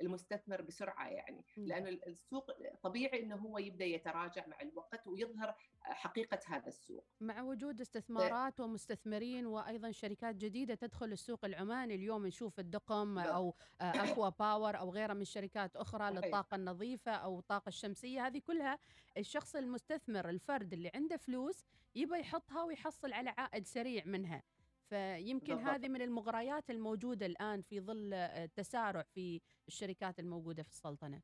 المستثمر 0.00 0.62
بسرعة 0.62 1.08
يعني 1.08 1.44
لأنه 1.56 1.88
السوق 1.88 2.50
طبيعي 2.82 3.22
إنه 3.22 3.36
هو 3.36 3.58
يبدأ 3.58 3.84
يتراجع 3.84 4.46
مع 4.46 4.60
الوقت 4.60 5.06
ويظهر 5.06 5.54
حقيقة 5.82 6.38
هذا 6.46 6.68
السوق. 6.68 7.04
مع 7.20 7.42
وجود 7.42 7.80
استثمارات 7.80 8.60
ومستثمرين 8.60 9.46
وأيضا 9.46 9.90
شركات 9.90 10.36
جديدة 10.36 10.74
تدخل 10.74 11.12
السوق 11.12 11.44
العماني 11.44 11.94
اليوم 11.94 12.26
نشوف 12.26 12.60
الدقم 12.60 13.18
أو 13.18 13.54
اكوا 13.80 14.28
باور 14.40 14.78
أو 14.78 14.90
غيرها 14.90 15.14
من 15.14 15.24
شركات 15.24 15.76
أخرى 15.76 16.10
للطاقة 16.10 16.54
النظيفة 16.54 17.12
أو 17.12 17.38
الطاقة 17.38 17.68
الشمسية 17.68 18.26
هذه 18.26 18.38
كلها 18.38 18.78
الشخص 19.18 19.56
المستثمر 19.56 20.28
الفرد 20.28 20.72
اللي 20.72 20.90
عنده 20.94 21.16
فلوس 21.16 21.64
يبى 21.94 22.18
يحطها 22.20 22.62
ويحصل 22.62 23.12
على 23.12 23.30
عائد 23.30 23.66
سريع 23.66 24.04
منها. 24.04 24.42
فيمكن 24.90 25.54
بالضبط. 25.54 25.70
هذه 25.70 25.88
من 25.88 26.02
المغريات 26.02 26.70
الموجودة 26.70 27.26
الآن 27.26 27.62
في 27.62 27.80
ظل 27.80 28.14
التسارع 28.14 29.02
في 29.02 29.40
الشركات 29.68 30.20
الموجودة 30.20 30.62
في 30.62 30.70
السلطنة. 30.70 31.22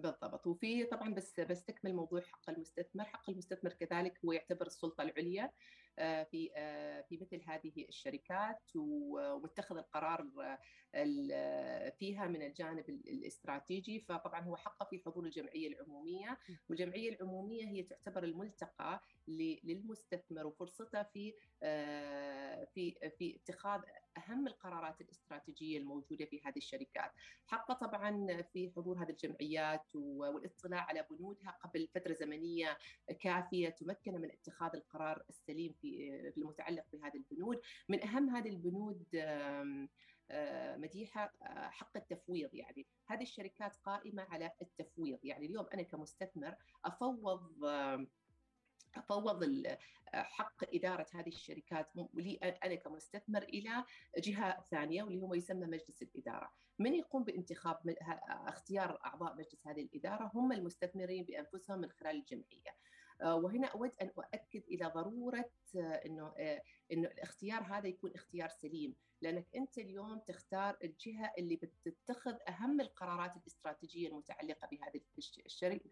بالضبط. 0.00 0.46
وفي 0.46 0.84
طبعا 0.84 1.14
بس 1.14 1.40
بستكمل 1.40 1.94
موضوع 1.94 2.20
حق 2.20 2.50
المستثمر. 2.50 3.04
حق 3.04 3.30
المستثمر 3.30 3.72
كذلك 3.72 4.18
هو 4.24 4.32
يعتبر 4.32 4.66
السلطة 4.66 5.02
العليا 5.02 5.50
آه، 5.98 6.22
في 6.22 6.50
آه، 6.56 7.00
في 7.08 7.18
مثل 7.18 7.42
هذه 7.46 7.84
الشركات 7.88 8.62
ومتخذ 8.76 9.76
القرار 9.76 10.30
آه، 10.94 11.90
فيها 11.98 12.26
من 12.26 12.42
الجانب 12.42 12.88
الاستراتيجي. 12.88 14.00
فطبعا 14.00 14.40
هو 14.40 14.56
حقه 14.56 14.86
في 14.90 15.02
حضور 15.06 15.24
الجمعية 15.24 15.68
العمومية. 15.68 16.38
والجمعية 16.68 17.10
العمومية 17.10 17.64
هي 17.64 17.82
تعتبر 17.82 18.24
الملتقى 18.24 19.00
للمستثمر 19.30 20.46
وفرصته 20.46 21.02
في 21.02 21.34
في 22.74 23.10
في 23.18 23.36
اتخاذ 23.36 23.80
أهم 24.16 24.46
القرارات 24.46 25.00
الاستراتيجية 25.00 25.78
الموجودة 25.78 26.24
في 26.24 26.40
هذه 26.44 26.56
الشركات. 26.56 27.12
حقه 27.46 27.74
طبعا 27.74 28.42
في 28.42 28.72
حضور 28.76 29.02
هذه 29.02 29.10
الجمعيات 29.10 29.96
والاطلاع 29.96 30.80
على 30.80 31.06
بنودها 31.10 31.58
قبل 31.64 31.88
فترة 31.94 32.12
زمنية 32.12 32.78
كافية 33.20 33.68
تمكنه 33.68 34.18
من 34.18 34.30
اتخاذ 34.32 34.70
القرار 34.74 35.22
السليم 35.28 35.72
في 35.80 36.32
المتعلق 36.36 36.84
بهذه 36.92 37.16
البنود. 37.16 37.60
من 37.88 38.02
أهم 38.02 38.30
هذه 38.30 38.48
البنود 38.48 39.04
مديحة 40.76 41.32
حق 41.70 41.96
التفويض 41.96 42.54
يعني. 42.54 42.86
هذه 43.06 43.22
الشركات 43.22 43.76
قائمة 43.76 44.22
على 44.22 44.52
التفويض. 44.62 45.18
يعني 45.24 45.46
اليوم 45.46 45.66
أنا 45.74 45.82
كمستثمر 45.82 46.54
أفوض 46.84 47.64
أفوض 48.96 49.66
حق 50.14 50.74
إدارة 50.74 51.06
هذه 51.14 51.28
الشركات 51.28 51.90
لي 52.14 52.34
أنا 52.36 52.74
كمستثمر 52.74 53.42
إلى 53.42 53.84
جهة 54.18 54.64
ثانية 54.70 55.02
واللي 55.02 55.20
هو 55.20 55.34
يسمى 55.34 55.66
مجلس 55.66 56.02
الإدارة. 56.02 56.50
من 56.78 56.94
يقوم 56.94 57.24
بانتخاب 57.24 57.96
اختيار 58.28 58.98
أعضاء 59.06 59.34
مجلس 59.34 59.66
هذه 59.66 59.82
الإدارة 59.82 60.30
هم 60.34 60.52
المستثمرين 60.52 61.24
بأنفسهم 61.24 61.78
من 61.78 61.90
خلال 61.90 62.16
الجمعية. 62.16 62.76
وهنا 63.22 63.66
أود 63.68 63.90
أن 64.02 64.10
أؤكد 64.18 64.62
إلى 64.68 64.86
ضرورة 64.86 65.50
إنه 66.06 66.34
إنه 66.92 67.08
الاختيار 67.08 67.62
هذا 67.62 67.86
يكون 67.88 68.12
اختيار 68.14 68.48
سليم 68.48 68.94
لأنك 69.22 69.46
أنت 69.56 69.78
اليوم 69.78 70.18
تختار 70.18 70.76
الجهة 70.84 71.32
اللي 71.38 71.56
بتتخذ 71.56 72.34
أهم 72.48 72.80
القرارات 72.80 73.36
الاستراتيجية 73.36 74.08
المتعلقة 74.08 74.68
بهذه 74.72 75.00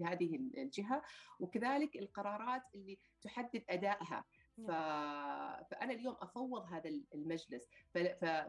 بهذه 0.01 0.37
الجهة 0.57 1.03
وكذلك 1.41 1.97
القرارات 1.97 2.63
اللي 2.75 2.99
تحدد 3.23 3.65
أدائها. 3.71 4.25
ف... 4.67 4.71
نعم. 4.71 5.65
فأنا 5.71 5.93
اليوم 5.93 6.17
أفوض 6.21 6.63
هذا 6.73 6.91
المجلس 7.15 7.69
ف... 7.95 7.99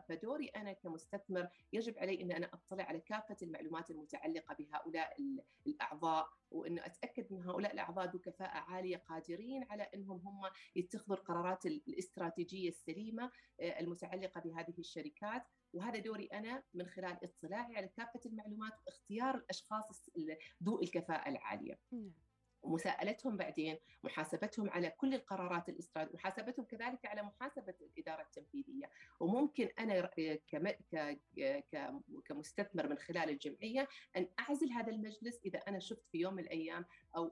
فدوري 0.09 0.47
أنا 0.47 0.73
كمستثمر 0.73 1.49
يجب 1.73 1.97
علي 1.97 2.21
إن 2.21 2.31
أنا 2.31 2.49
أطلع 2.53 2.83
على 2.83 2.99
كافة 2.99 3.37
المعلومات 3.41 3.91
المتعلقة 3.91 4.55
بهؤلاء 4.59 5.17
الأعضاء 5.67 6.29
وانه 6.51 6.85
أتأكد 6.85 7.33
إن 7.33 7.43
هؤلاء 7.43 7.73
الأعضاء 7.73 8.05
ذو 8.05 8.19
كفاءه 8.19 8.57
عالية 8.57 8.97
قادرين 8.97 9.63
على 9.63 9.83
إنهم 9.83 10.17
هم 10.27 10.41
يتخذوا 10.75 11.17
القرارات 11.17 11.65
الاستراتيجية 11.65 12.69
السليمة 12.69 13.31
آه، 13.59 13.79
المتعلقة 13.79 14.41
بهذه 14.41 14.73
الشركات 14.79 15.43
وهذا 15.73 15.99
دوري 15.99 16.25
أنا 16.25 16.63
من 16.73 16.85
خلال 16.85 17.17
اطلاعي 17.23 17.77
على 17.77 17.87
كافة 17.87 18.19
المعلومات 18.25 18.73
واختيار 18.87 19.35
الأشخاص 19.35 20.09
ذو 20.63 20.81
الكفاءة 20.81 21.29
العالية. 21.29 21.79
نعم. 21.91 22.11
ومساءلتهم 22.61 23.37
بعدين 23.37 23.77
محاسبتهم 24.03 24.69
على 24.69 24.89
كل 24.89 25.13
القرارات 25.13 25.69
الاستراتيجيه 25.69 26.15
محاسبتهم 26.17 26.65
كذلك 26.65 27.05
على 27.05 27.23
محاسبة 27.23 27.73
الإدارة 27.81 28.21
التنفيذيه 28.21 28.89
وممكن 29.19 29.69
أنا 29.79 30.09
كمستثمر 32.25 32.89
من 32.89 32.97
خلال 32.97 33.29
الجمعية 33.29 33.87
أن 34.17 34.27
أعزل 34.39 34.71
هذا 34.71 34.91
المجلس 34.91 35.39
إذا 35.45 35.59
أنا 35.59 35.79
شفت 35.79 36.07
في 36.11 36.17
يوم 36.17 36.33
من 36.33 36.43
الأيام 36.43 36.85
أو 37.15 37.31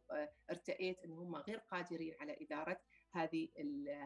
ارتئيت 0.49 0.99
أن 1.05 1.11
هم 1.11 1.35
غير 1.35 1.57
قادرين 1.57 2.15
على 2.19 2.37
إدارة 2.41 2.79
هذه 3.11 3.47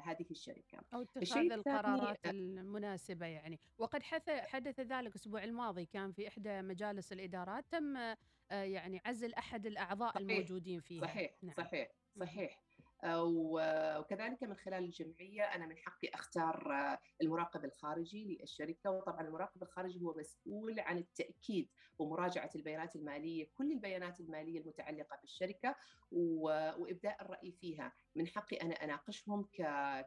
هذه 0.03 0.25
الشركة. 0.31 0.79
أو 0.93 1.01
اتخاذ 1.01 1.51
القرارات 1.51 2.25
المناسبة 2.25 3.25
يعني. 3.25 3.59
وقد 3.77 4.03
حدث 4.27 4.79
ذلك 4.79 5.11
الأسبوع 5.11 5.43
الماضي 5.43 5.85
كان 5.85 6.11
في 6.11 6.27
إحدى 6.27 6.61
مجالس 6.61 7.13
الإدارات 7.13 7.65
تم 7.71 7.97
آه، 7.97 8.17
يعني 8.51 9.01
عزل 9.05 9.34
أحد 9.34 9.65
الأعضاء 9.65 10.13
صحيح 10.13 10.29
الموجودين 10.29 10.79
فيها 10.81 11.01
صحيح 11.01 11.31
نعم. 11.43 11.55
صحيح 11.55 11.91
صحيح 12.20 12.62
وكذلك 13.03 14.43
من 14.43 14.55
خلال 14.55 14.84
الجمعية 14.84 15.43
أنا 15.43 15.65
من 15.65 15.77
حقي 15.77 16.10
أختار 16.13 16.74
آه، 16.74 17.00
المراقب 17.22 17.65
الخارجي 17.65 18.38
للشركة 18.41 18.91
وطبعا 18.91 19.22
المراقب 19.22 19.63
الخارجي 19.63 20.01
هو 20.01 20.15
مسؤول 20.17 20.79
عن 20.79 20.98
التأكيد 20.98 21.70
ومراجعة 22.00 22.50
البيانات 22.55 22.96
المالية 22.96 23.50
كل 23.53 23.72
البيانات 23.72 24.20
المالية 24.20 24.60
المتعلقة 24.60 25.17
بالشركة 25.22 25.75
وإبداء 26.12 27.22
الرأي 27.22 27.51
فيها 27.51 27.93
من 28.15 28.27
حقي 28.27 28.58
أنا 28.58 28.74
أناقشهم 28.74 29.48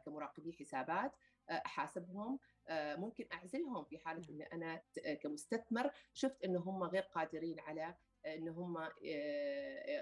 كمراقبي 0.05 0.53
حسابات 0.53 1.15
آه، 1.49 1.61
أحاسبهم 1.65 2.39
ممكن 2.71 3.25
أعزلهم 3.33 3.83
في 3.83 3.97
حالة 3.97 4.25
نعم. 4.29 4.41
إن 4.41 4.47
أنا 4.53 4.81
كمستثمر 5.15 5.91
شفت 6.13 6.43
إن 6.43 6.55
هم 6.55 6.83
غير 6.83 7.01
قادرين 7.01 7.59
على 7.59 7.95
إن 8.25 8.47
هم 8.49 8.77
آه، 8.77 8.91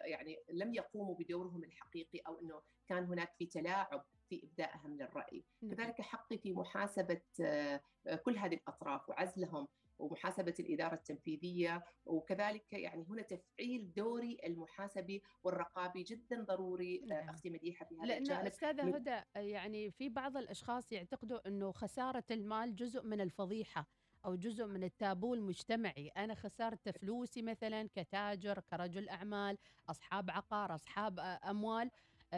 يعني 0.06 0.38
لم 0.51 0.74
يقوموا 0.74 1.15
بدورهم 1.15 1.63
الحقيقي 1.63 2.20
أو 2.20 2.39
إنه 2.39 2.62
كان 2.88 3.06
هناك 3.06 3.34
في 3.38 3.46
تلاعب 3.46 4.06
في 4.30 4.44
ابدائهم 4.44 4.98
للرأي، 4.98 5.44
نعم. 5.62 5.75
كذلك 5.75 6.01
حقي 6.01 6.38
في 6.38 6.53
محاسبة 6.53 7.22
آه، 7.42 7.82
كل 8.25 8.38
هذه 8.38 8.56
الأطراف 8.56 9.10
وعزلهم 9.10 9.68
ومحاسبة 10.00 10.53
الإدارة 10.60 10.94
التنفيذية 10.94 11.84
وكذلك 12.06 12.74
يعني 12.74 13.06
هنا 13.10 13.22
تفعيل 13.22 13.94
دوري 13.94 14.38
المحاسبي 14.46 15.24
والرقابي 15.44 16.03
جدا 16.03 16.44
ضروري 16.44 17.03
آه، 17.03 17.08
نعم. 17.08 17.30
أختي 17.30 17.50
مديحة 17.50 17.86
في 17.86 17.98
هذا 17.98 18.06
لأن 18.06 18.18
الجانب 18.18 18.46
أستاذة 18.46 18.96
هدى 18.96 19.22
يعني 19.36 19.92
في 19.92 20.10
بعض 20.10 20.38
الأشخاص 20.38 20.92
يعتقدوا 20.92 21.48
إنه 21.48 21.72
خسارة 21.72 22.24
المال 22.32 22.75
جزء 22.75 23.03
من 23.03 23.22
الفضيحة 23.22 23.88
أو 24.25 24.36
جزء 24.36 24.65
من 24.65 24.84
التابو 24.84 25.34
المجتمعي. 25.34 26.08
أنا 26.08 26.36
خسرت 26.36 26.89
فلوسي 26.89 27.42
مثلا 27.42 27.89
كتاجر 27.96 28.60
كرجل 28.60 29.10
أعمال 29.10 29.58
أصحاب 29.89 30.32
عقار 30.32 30.75
أصحاب 30.75 31.20
أموال. 31.20 31.92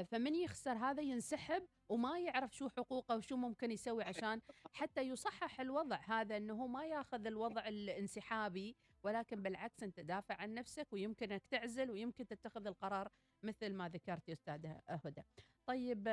فمن 0.06 0.36
يخسر 0.36 0.74
هذا 0.74 1.02
ينسحب 1.02 1.64
وما 1.90 2.20
يعرف 2.20 2.56
شو 2.56 2.70
حقوقه 2.70 3.16
وشو 3.16 3.36
ممكن 3.36 3.72
يسوي 3.72 4.04
عشان 4.04 4.42
حتى 4.74 5.02
يصحح 5.02 5.62
الوضع 5.62 6.00
هذا 6.06 6.38
إنه 6.38 6.68
ما 6.68 6.86
ياخذ 6.86 7.28
الوضع 7.28 7.68
الانسحابي. 7.68 8.76
ولكن 9.04 9.42
بالعكس 9.42 9.84
أنت 9.84 10.00
دافع 10.00 10.36
عن 10.36 10.54
نفسك 10.54 10.88
ويمكنك 10.94 11.46
تعزل 11.46 11.92
ويمكن 11.92 12.28
تتخذ 12.28 12.68
القرار 12.68 13.10
مثل 13.44 13.74
ما 13.74 13.90
ذكرت 13.90 14.30
يا 14.30 14.34
أستاذة 14.34 14.82
هدى. 14.90 15.22
طيب 15.66 16.08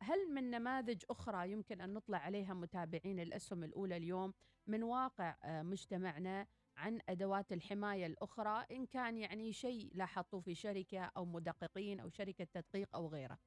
هل 0.00 0.34
من 0.34 0.50
نماذج 0.50 1.04
أخرى 1.10 1.52
يمكن 1.52 1.80
أن 1.80 1.94
نطلع 1.94 2.18
عليها 2.18 2.54
متابعين 2.54 3.20
الأسهم 3.20 3.64
الأولى 3.64 3.96
اليوم؟ 3.96 4.34
من 4.68 4.82
واقع 4.82 5.36
آه، 5.44 5.62
مجتمعنا 5.62 6.46
عن 6.76 7.00
أدوات 7.08 7.52
الحماية 7.52 8.06
الأخرى 8.06 8.66
إن 8.70 8.86
كان 8.86 9.18
يعني 9.18 9.52
شيء 9.52 9.90
لاحظتوه 9.94 10.40
في 10.40 10.54
شركة 10.54 11.00
أو 11.00 11.24
مدققين 11.24 12.00
أو 12.00 12.08
شركة 12.10 12.44
تدقيق 12.44 12.96
أو 12.96 13.08
غيره. 13.08 13.38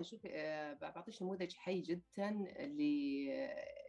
شوف 0.00 0.26
آه، 0.26 0.72
بعطيك 0.72 1.22
نموذج 1.22 1.54
حي 1.54 1.80
جدا 1.80 2.30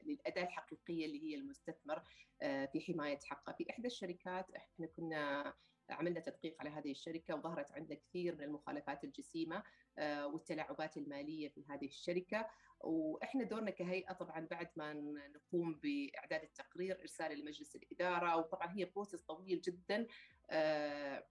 للأداة 0.04 0.44
الحقيقية 0.44 1.06
اللي 1.06 1.24
هي 1.24 1.36
المستثمر 1.36 2.04
آه، 2.42 2.66
في 2.66 2.82
حماية 2.82 3.20
حقه، 3.24 3.54
في 3.54 3.70
إحدى 3.70 3.88
الشركات 3.88 4.52
إحنا 4.52 4.88
كنا 4.88 5.54
عملنا 5.90 6.20
تدقيق 6.20 6.56
على 6.60 6.70
هذه 6.70 6.92
الشركة 6.92 7.36
وظهرت 7.36 7.72
عندنا 7.72 8.00
كثير 8.00 8.36
من 8.36 8.44
المخالفات 8.44 9.04
الجسيمة 9.04 9.64
والتلاعبات 10.00 10.98
المالية 10.98 11.50
في 11.50 11.66
هذه 11.70 11.86
الشركة. 11.86 12.48
وإحنا 12.80 13.44
دورنا 13.44 13.72
كهيئة 13.72 14.14
طبعا 14.14 14.48
بعد 14.52 14.70
ما 14.76 14.94
نقوم 15.28 15.80
بإعداد 15.84 16.44
التقرير 16.44 17.00
ارساله 17.02 17.36
لمجلس 17.36 17.76
الإدارة. 17.76 18.38
وطبعا 18.38 18.72
هي 18.72 18.86
process 18.86 19.22
طويل 19.22 19.62
جدا 19.62 20.08
آه، 20.50 21.26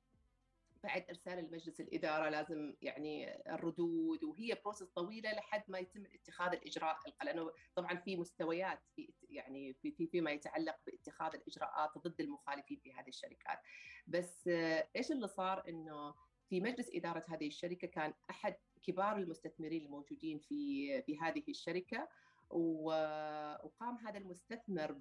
بعد 0.85 1.05
إرسال 1.09 1.38
لمجلس 1.45 1.81
الإدارة 1.81 2.29
لازم 2.29 2.75
يعني 2.83 3.42
الردود 3.55 4.25
وهي 4.25 4.59
process 4.65 4.91
طويلة 4.90 5.33
لحد 5.33 5.62
ما 5.68 5.79
يتم 5.79 6.05
اتخاذ 6.14 6.53
الاجراء 6.53 6.97
لأنه 7.25 7.53
طبعا 7.75 7.97
في 7.97 8.16
مستويات 8.16 8.81
في 8.97 9.12
يعني 9.31 9.75
في 9.75 10.07
فيما 10.07 10.31
يتعلق 10.31 10.77
باتخاذ 10.87 11.35
الإجراءات 11.35 11.99
ضد 11.99 12.21
المخالفين 12.21 12.81
في 12.85 12.92
هذه 12.92 13.09
الشركات. 13.09 13.59
بس 14.07 14.49
آه، 14.49 14.88
إيش 14.97 15.12
اللي 15.12 15.29
صار؟ 15.29 15.68
إنه 15.68 16.14
في 16.49 16.61
مجلس 16.61 16.90
إدارة 16.95 17.25
هذه 17.29 17.47
الشركة 17.47 17.88
كان 17.88 18.14
أحد 18.31 18.57
كبار 18.83 19.16
المستثمرين 19.16 19.85
الموجودين 19.85 20.38
في 20.38 21.03
في 21.03 21.18
هذه 21.18 21.42
الشركة 21.49 22.09
وقام 22.51 23.97
هذا 24.07 24.18
المستثمر 24.18 25.01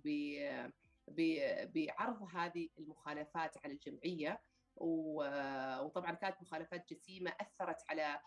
بعرض 1.75 2.27
هذه 2.33 2.69
المخالفات 2.79 3.57
على 3.65 3.73
الجمعية. 3.73 4.41
وطبعا 4.75 6.11
كانت 6.11 6.41
مخالفات 6.41 6.89
جسيمة 6.89 7.33
أثرت 7.41 7.83
على 7.89 8.19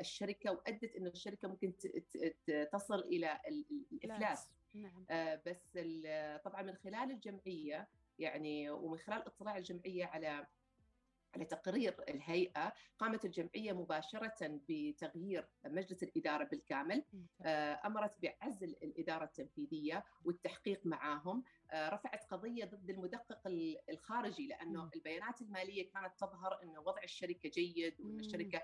الشركة 0.00 0.52
وأدت 0.52 0.96
انه 0.96 1.10
الشركة 1.10 1.48
ممكن 1.48 1.72
تصل 2.72 2.98
إلى 2.98 3.40
الإفلاس 3.48 4.50
نعم. 4.74 5.04
آه، 5.10 5.42
بس 5.46 5.78
طبعا 6.44 6.62
من 6.62 6.74
خلال 6.74 7.10
الجمعية 7.10 7.88
يعني 8.18 8.70
ومن 8.70 8.98
خلال 8.98 9.26
اطلاع 9.26 9.56
الجمعية 9.56 10.06
على 10.06 10.46
على 11.34 11.44
تقرير 11.44 11.94
الهيئة 12.08 12.72
قامت 12.98 13.24
الجمعية 13.24 13.72
مباشرة 13.72 14.60
بتغيير 14.68 15.48
مجلس 15.66 16.02
الإدارة 16.02 16.44
بالكامل. 16.44 17.04
آه، 17.42 17.80
أمرت 17.86 18.14
بعزل 18.22 18.68
الإدارة 18.68 19.24
التنفيذية 19.24 20.04
والتحقيق 20.24 20.86
معهم 20.86 21.44
آه، 21.70 21.88
رفعت 21.88 22.24
قضية 22.24 22.64
ضد 22.64 22.90
المدقق 22.90 23.40
الخارجي 23.90 24.46
لأنه 24.46 24.90
البيانات 24.96 25.42
المالية 25.42 25.90
كانت 25.90 26.12
تظهر 26.18 26.62
أن 26.62 26.78
وضع 26.78 27.02
الشركة 27.04 27.48
جيد 27.48 28.00
وأن 28.00 28.18
الشركة 28.20 28.62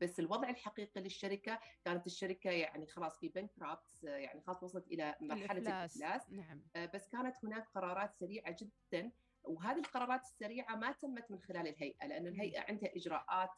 بس 0.00 0.20
الوضع 0.20 0.48
الحقيقي 0.48 1.00
للشركة 1.00 1.60
كانت 1.84 2.06
الشركة 2.06 2.50
يعني 2.50 2.86
خلاص 2.86 3.18
في 3.18 3.28
بنكرابت 3.28 4.04
يعني 4.04 4.40
خلاص 4.40 4.62
وصلت 4.62 4.86
إلى 4.86 5.14
مرحلة 5.20 5.58
الإفلاس. 5.58 6.30
نعم. 6.30 6.62
آه، 6.76 6.86
بس 6.94 7.08
كانت 7.08 7.44
هناك 7.44 7.68
قرارات 7.74 8.14
سريعة 8.14 8.56
جدا 8.60 9.12
وهذه 9.44 9.78
القرارات 9.78 10.20
السريعة 10.20 10.76
ما 10.76 10.92
تمت 10.92 11.30
من 11.30 11.40
خلال 11.40 11.68
الهيئة 11.68 12.06
لأن 12.06 12.26
الهيئة 12.26 12.60
عندها 12.68 12.96
إجراءات 12.96 13.50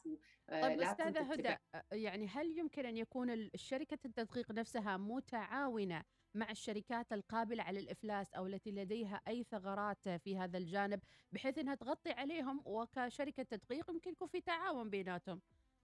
آه، 0.49 0.61
طيب 0.61 0.81
أستاذة 0.81 1.33
هدى 1.33 1.55
يعني 1.91 2.27
هل 2.27 2.57
يمكن 2.59 2.85
أن 2.85 2.97
يكون 2.97 3.29
الشركة 3.29 3.97
التدقيق 4.05 4.51
نفسها 4.51 4.97
متعاونة 4.97 6.03
مع 6.33 6.51
الشركات 6.51 7.13
القابلة 7.13 7.63
على 7.63 7.79
الإفلاس 7.79 8.33
أو 8.33 8.47
التي 8.47 8.71
لديها 8.71 9.21
أي 9.27 9.43
ثغرات 9.43 10.09
في 10.09 10.37
هذا 10.37 10.57
الجانب 10.57 10.99
بحيث 11.31 11.57
إنها 11.57 11.75
تغطي 11.75 12.11
عليهم 12.11 12.61
وكشركة 12.65 13.43
تدقيق 13.43 13.89
يمكن 13.89 14.11
يكون 14.11 14.27
في 14.27 14.41
تعاون 14.41 14.89
بيناتهم؟ 14.89 15.41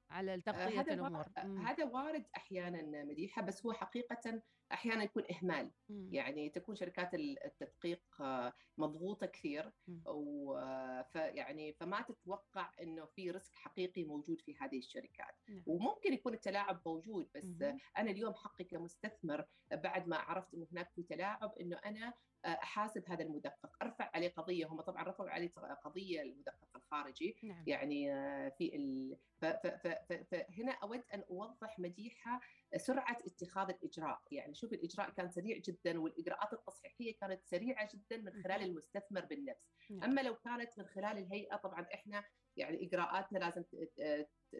على 0.10 0.34
آه، 0.34 0.38
تغطية 0.38 0.82
الأمور 0.82 1.26
آه،. 1.38 1.58
هذا 1.66 1.86
وارد 1.86 2.26
أحيانا 2.36 3.04
مديحة 3.04 3.42
بس 3.42 3.66
هو 3.66 3.74
حقيقه 3.74 4.42
أحيانا 4.72 5.04
يكون 5.04 5.24
إهمال. 5.32 5.72
يعني 5.90 6.50
تكون 6.50 6.76
شركات 6.76 7.14
التدقيق 7.14 8.02
آه، 8.22 8.54
مضغوطة 8.78 9.26
كثير 9.26 9.72
مم. 9.88 10.04
ويعني 10.06 11.74
فما 11.74 12.02
تتوقع 12.02 12.72
إنه 12.82 13.06
في 13.06 13.32
risk 13.32 13.56
حقيقي 13.56 14.04
موجود 14.04 14.42
في 14.42 14.56
هذه 14.58 14.78
الشركات 14.78 15.36
نعم. 15.50 15.64
وممكن 15.66 16.14
يكون 16.14 16.34
التلاعب 16.34 16.82
موجود 16.86 17.30
بس. 17.36 17.62
أنا 17.98 18.12
اليوم 18.12 18.34
حقي 18.34 18.64
كمستثمر 18.64 19.46
بعد 19.72 20.08
ما 20.08 20.18
عرفت 20.18 20.54
إنه 20.54 20.68
هناك 20.72 20.92
في 20.92 21.04
تلاعب 21.04 21.54
إنه 21.60 21.76
أنا 21.86 22.14
أحاسب 22.46 23.04
هذا 23.08 23.24
المدقق 23.24 23.70
أرفع 23.82 24.12
عليه 24.14 24.30
قضية 24.30 24.68
هم 24.68 24.82
طبعا 24.82 25.04
رفعوا 25.04 25.30
عليه 25.30 25.50
قضية 25.84 26.22
المدقق 26.22 26.68
الخارجي 26.76 27.36
نعم 27.44 27.64
يعني 27.68 28.14
آه، 28.14 28.50
في 28.50 28.76
ال... 28.76 29.18
ف... 29.38 29.46
ف... 29.46 29.68
ف... 29.68 29.88
ف... 29.88 30.14
فهنا 30.14 30.72
أود 30.84 31.04
أن 31.14 31.24
أوضح 31.30 31.80
مديحه 31.80 32.42
سرعة 32.78 33.18
اتخاذ 33.26 33.70
الإجراء، 33.70 34.22
يعني 34.32 34.55
شوف 34.56 34.74
الإجراء 34.74 35.10
كان 35.10 35.30
سريع 35.30 35.58
جدا 35.58 36.00
والإجراءات 36.00 36.54
التصحيحية 36.54 37.18
كانت 37.18 37.46
سريعة 37.46 37.90
جدا 37.94 38.18
من 38.18 38.44
خلال 38.44 38.60
مهم. 38.60 38.70
المستثمر 38.70 39.26
بالنفس، 39.26 39.76
نعم. 39.90 40.04
أما 40.04 40.22
لو 40.22 40.36
كانت 40.36 40.80
من 40.80 40.86
خلال 40.86 41.18
الهيئة 41.18 41.56
طبعا 41.56 41.88
إحنا 41.94 42.24
يعني 42.58 42.88
إجراءاتنا 42.88 43.40
لازم 43.40 43.64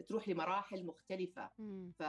تروح 0.08 0.28
لمراحل 0.28 0.86
مختلفة. 0.86 1.50
ف 1.98 2.00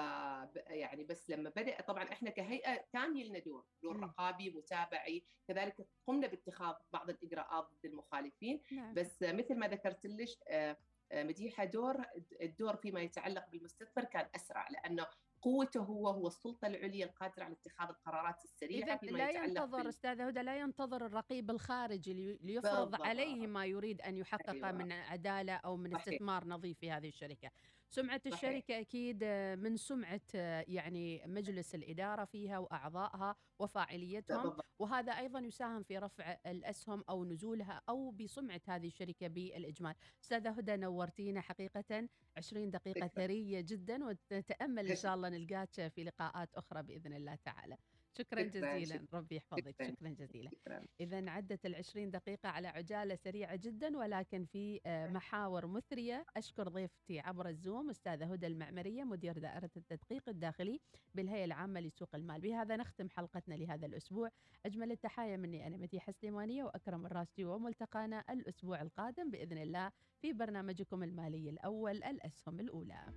يعني 0.69 1.03
بس 1.03 1.29
لما 1.29 1.49
بدأ 1.49 1.81
طبعا 1.81 2.03
إحنا 2.03 2.29
كهيئة 2.29 2.85
كان 2.93 3.17
لنا 3.17 3.39
دور 3.39 3.65
دور. 3.83 3.99
رقابي 3.99 4.49
متابعي 4.49 5.25
كذلك 5.47 5.87
قمنا 6.07 6.27
باتخاذ 6.27 6.75
بعض 6.93 7.09
الإجراءات 7.09 7.69
ضد 7.73 7.85
المخالفين 7.85 8.61
نعم 8.71 8.93
بس 8.93 9.23
مثل 9.23 9.55
ما 9.55 9.67
ذكرت 9.67 10.05
لك 10.05 10.27
آه، 10.47 10.77
آه، 11.11 11.23
مديحة 11.23 11.65
دور 11.65 12.05
الدور 12.41 12.75
فيما 12.75 13.01
يتعلق 13.01 13.49
بالمستثمر 13.49 14.03
كان 14.03 14.29
أسرع 14.35 14.67
لأنه 14.69 15.07
قوته 15.41 15.79
هو 15.83 16.09
هو 16.09 16.27
السلطة 16.27 16.67
العليا 16.67 17.05
القادرة 17.05 17.43
على 17.43 17.53
اتخاذ 17.53 17.89
القرارات 17.89 18.43
السريعة 18.43 18.99
إذا 19.03 19.11
لا 19.11 19.29
ينتظر 19.31 19.89
أستاذة 19.89 20.27
هدى 20.27 20.41
لا 20.41 20.59
ينتظر 20.59 21.05
الرقيب 21.05 21.51
الخارجي 21.51 22.13
لي- 22.13 22.37
ليفرض 22.41 22.89
بالضبط. 22.91 23.01
عليه 23.01 23.47
ما 23.47 23.65
يريد 23.65 24.01
أن 24.01 24.17
يحققه 24.17 24.51
أيوة. 24.51 24.71
من 24.71 24.91
عدالة 24.91 25.53
أو 25.53 25.77
من 25.77 25.91
صحيح. 25.93 26.07
استثمار 26.07 26.45
نظيف 26.47 26.79
في 26.79 26.91
هذه 26.91 27.07
الشركة. 27.07 27.51
سمعة 27.89 28.21
صحيح. 28.31 28.33
الشركة 28.33 28.79
أكيد 28.79 29.19
آه، 29.23 29.55
من 29.55 29.77
سمعة 29.77 30.21
آه، 30.35 30.65
يعني 30.67 31.21
مجلس 31.25 31.75
الإدارة 31.75 32.25
فيها 32.25 32.57
وأعضائها 32.59 33.35
وفاعليتهم. 33.59 34.57
وهذا 34.79 35.11
أيضا 35.11 35.39
يساهم 35.39 35.83
في 35.83 35.97
رفع 35.97 36.37
الأسهم 36.45 37.03
أو 37.09 37.25
نزولها 37.25 37.81
أو 37.89 38.11
بسمعة 38.11 38.61
هذه 38.67 38.87
الشركة 38.87 39.27
بالإجمال. 39.27 39.95
أستاذة 40.23 40.49
هدى 40.49 40.75
نورتينا 40.77 41.41
حقيقة 41.41 42.09
20 42.37 42.71
دقيقة 42.71 43.07
شكراً. 43.07 43.07
ثرية 43.07 43.61
جدا 43.61 44.05
ونتامل 44.05 44.87
إن 44.87 44.95
شاء 45.05 45.15
الله 45.15 45.29
نلقاك 45.29 45.87
في 45.87 46.03
لقاءات 46.03 46.55
أخرى 46.55 46.83
بإذن 46.83 47.13
الله 47.13 47.35
تعالى. 47.35 47.77
شكرا 48.17 48.41
جزيلا 48.41 49.07
ربي 49.13 49.35
يحفظك. 49.35 49.75
شكراً. 49.81 50.09
جزيلا. 50.09 50.51
إذا 50.99 51.29
عدت 51.29 51.65
العشرين 51.65 52.11
دقيقة 52.11 52.49
على 52.49 52.67
عجالة 52.67 53.15
سريعة 53.15 53.55
جدا 53.55 53.97
ولكن 53.97 54.45
في 54.45 54.79
آه، 54.85 55.07
محاور 55.07 55.67
مثرية. 55.67 56.25
أشكر 56.37 56.67
ضيفتي 56.67 57.19
عبر 57.19 57.47
الزوم 57.49 57.89
أستاذة 57.89 58.33
هدى 58.33 58.47
المعمرية 58.47 59.03
مدير 59.03 59.37
دائرة 59.37 59.69
التدقيق 59.77 60.29
الداخلي 60.29 60.79
بالهيئة 61.15 61.45
العامة 61.45 61.79
لسوق 61.79 62.15
المال. 62.15 62.41
بهذا 62.41 62.75
نختم 62.75 63.09
حلقتنا 63.09 63.55
لهذا 63.55 63.85
الأسبوع. 63.85 64.29
أجمل 64.65 64.91
التحايا 64.91 65.37
مني 65.37 65.67
أنا 65.67 65.77
مديحة 65.77 66.11
سليمانية 66.11 66.63
وأكرم 66.63 67.05
الراشدي 67.05 67.45
وملتقانا 67.45 68.23
الأسبوع 68.29 68.81
القادم 68.81 69.31
بإذن 69.31 69.57
الله 69.57 69.91
في 70.21 70.33
برنامجكم 70.33 71.03
المالي 71.03 71.49
الأول 71.49 72.03
الأسهم 72.03 72.59
الأولى. 72.59 73.13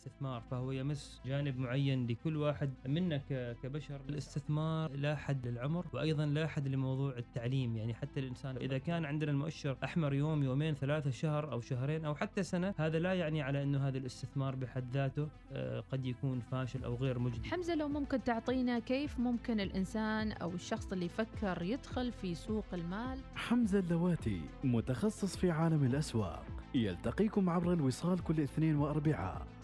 الاستثمار 0.00 0.40
فهو 0.50 0.72
يمس 0.72 1.20
جانب 1.26 1.58
معين 1.58 2.06
لكل 2.06 2.36
واحد 2.36 2.70
منا 2.86 3.16
كبشر. 3.62 4.00
الاستثمار 4.08 4.92
لا 4.92 5.16
حد 5.16 5.48
للعمر 5.48 5.86
وأيضا 5.92 6.26
لا 6.26 6.46
حد 6.46 6.68
لموضوع 6.68 7.18
التعليم. 7.18 7.76
يعني 7.76 7.94
حتى 7.94 8.20
الإنسان 8.20 8.56
إذا 8.56 8.78
كان 8.78 9.04
عندنا 9.04 9.30
المؤشر 9.30 9.76
أحمر 9.84 10.14
يوم 10.14 10.42
يومين 10.42 10.74
ثلاثة 10.74 11.10
شهر 11.10 11.52
أو 11.52 11.60
شهرين 11.60 12.04
أو 12.04 12.14
حتى 12.14 12.42
سنة 12.42 12.74
هذا 12.78 12.98
لا 12.98 13.14
يعني 13.14 13.42
على 13.42 13.62
إنه 13.62 13.88
هذا 13.88 13.98
الاستثمار 13.98 14.56
بحد 14.56 14.84
ذاته 14.92 15.28
آه، 15.52 15.80
قد 15.92 16.06
يكون 16.06 16.40
فاشل 16.40 16.84
أو 16.84 16.94
غير 16.94 17.18
مجدي. 17.18 17.48
حمزة 17.48 17.74
لو 17.74 17.88
ممكن 17.88 18.24
تعطينا 18.24 18.78
كيف 18.78 19.18
ممكن 19.18 19.60
الإنسان 19.60 20.32
أو 20.32 20.50
الشخص 20.50 20.92
اللي 20.92 21.06
يفكر 21.06 21.62
يدخل 21.62 22.12
في 22.12 22.34
سوق 22.34 22.64
المال؟ 22.72 23.18
حمزة 23.34 23.78
اللواتي 23.78 24.40
متخصص 24.64 25.36
في 25.36 25.50
عالم 25.50 25.84
الأسواق 25.84 26.46
يلتقيكم 26.74 27.50
عبر 27.50 27.72
الوصال 27.72 28.24
كل 28.24 28.40
اثنين 28.40 28.76
وأربعاء 28.76 29.46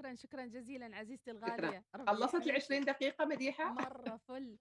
شكرا 0.00 0.14
شكرا 0.14 0.46
جزيلا 0.46 0.96
عزيزتي 0.96 1.30
الغالية. 1.30 1.84
ربي 1.94 2.06
خلصت 2.10 2.34
ال 2.34 2.40
يحميك. 2.40 2.64
20 2.64 2.84
دقيقة 2.84 3.24
مديحة؟ 3.24 3.72
مرة 3.72 4.20
فل. 4.28 4.58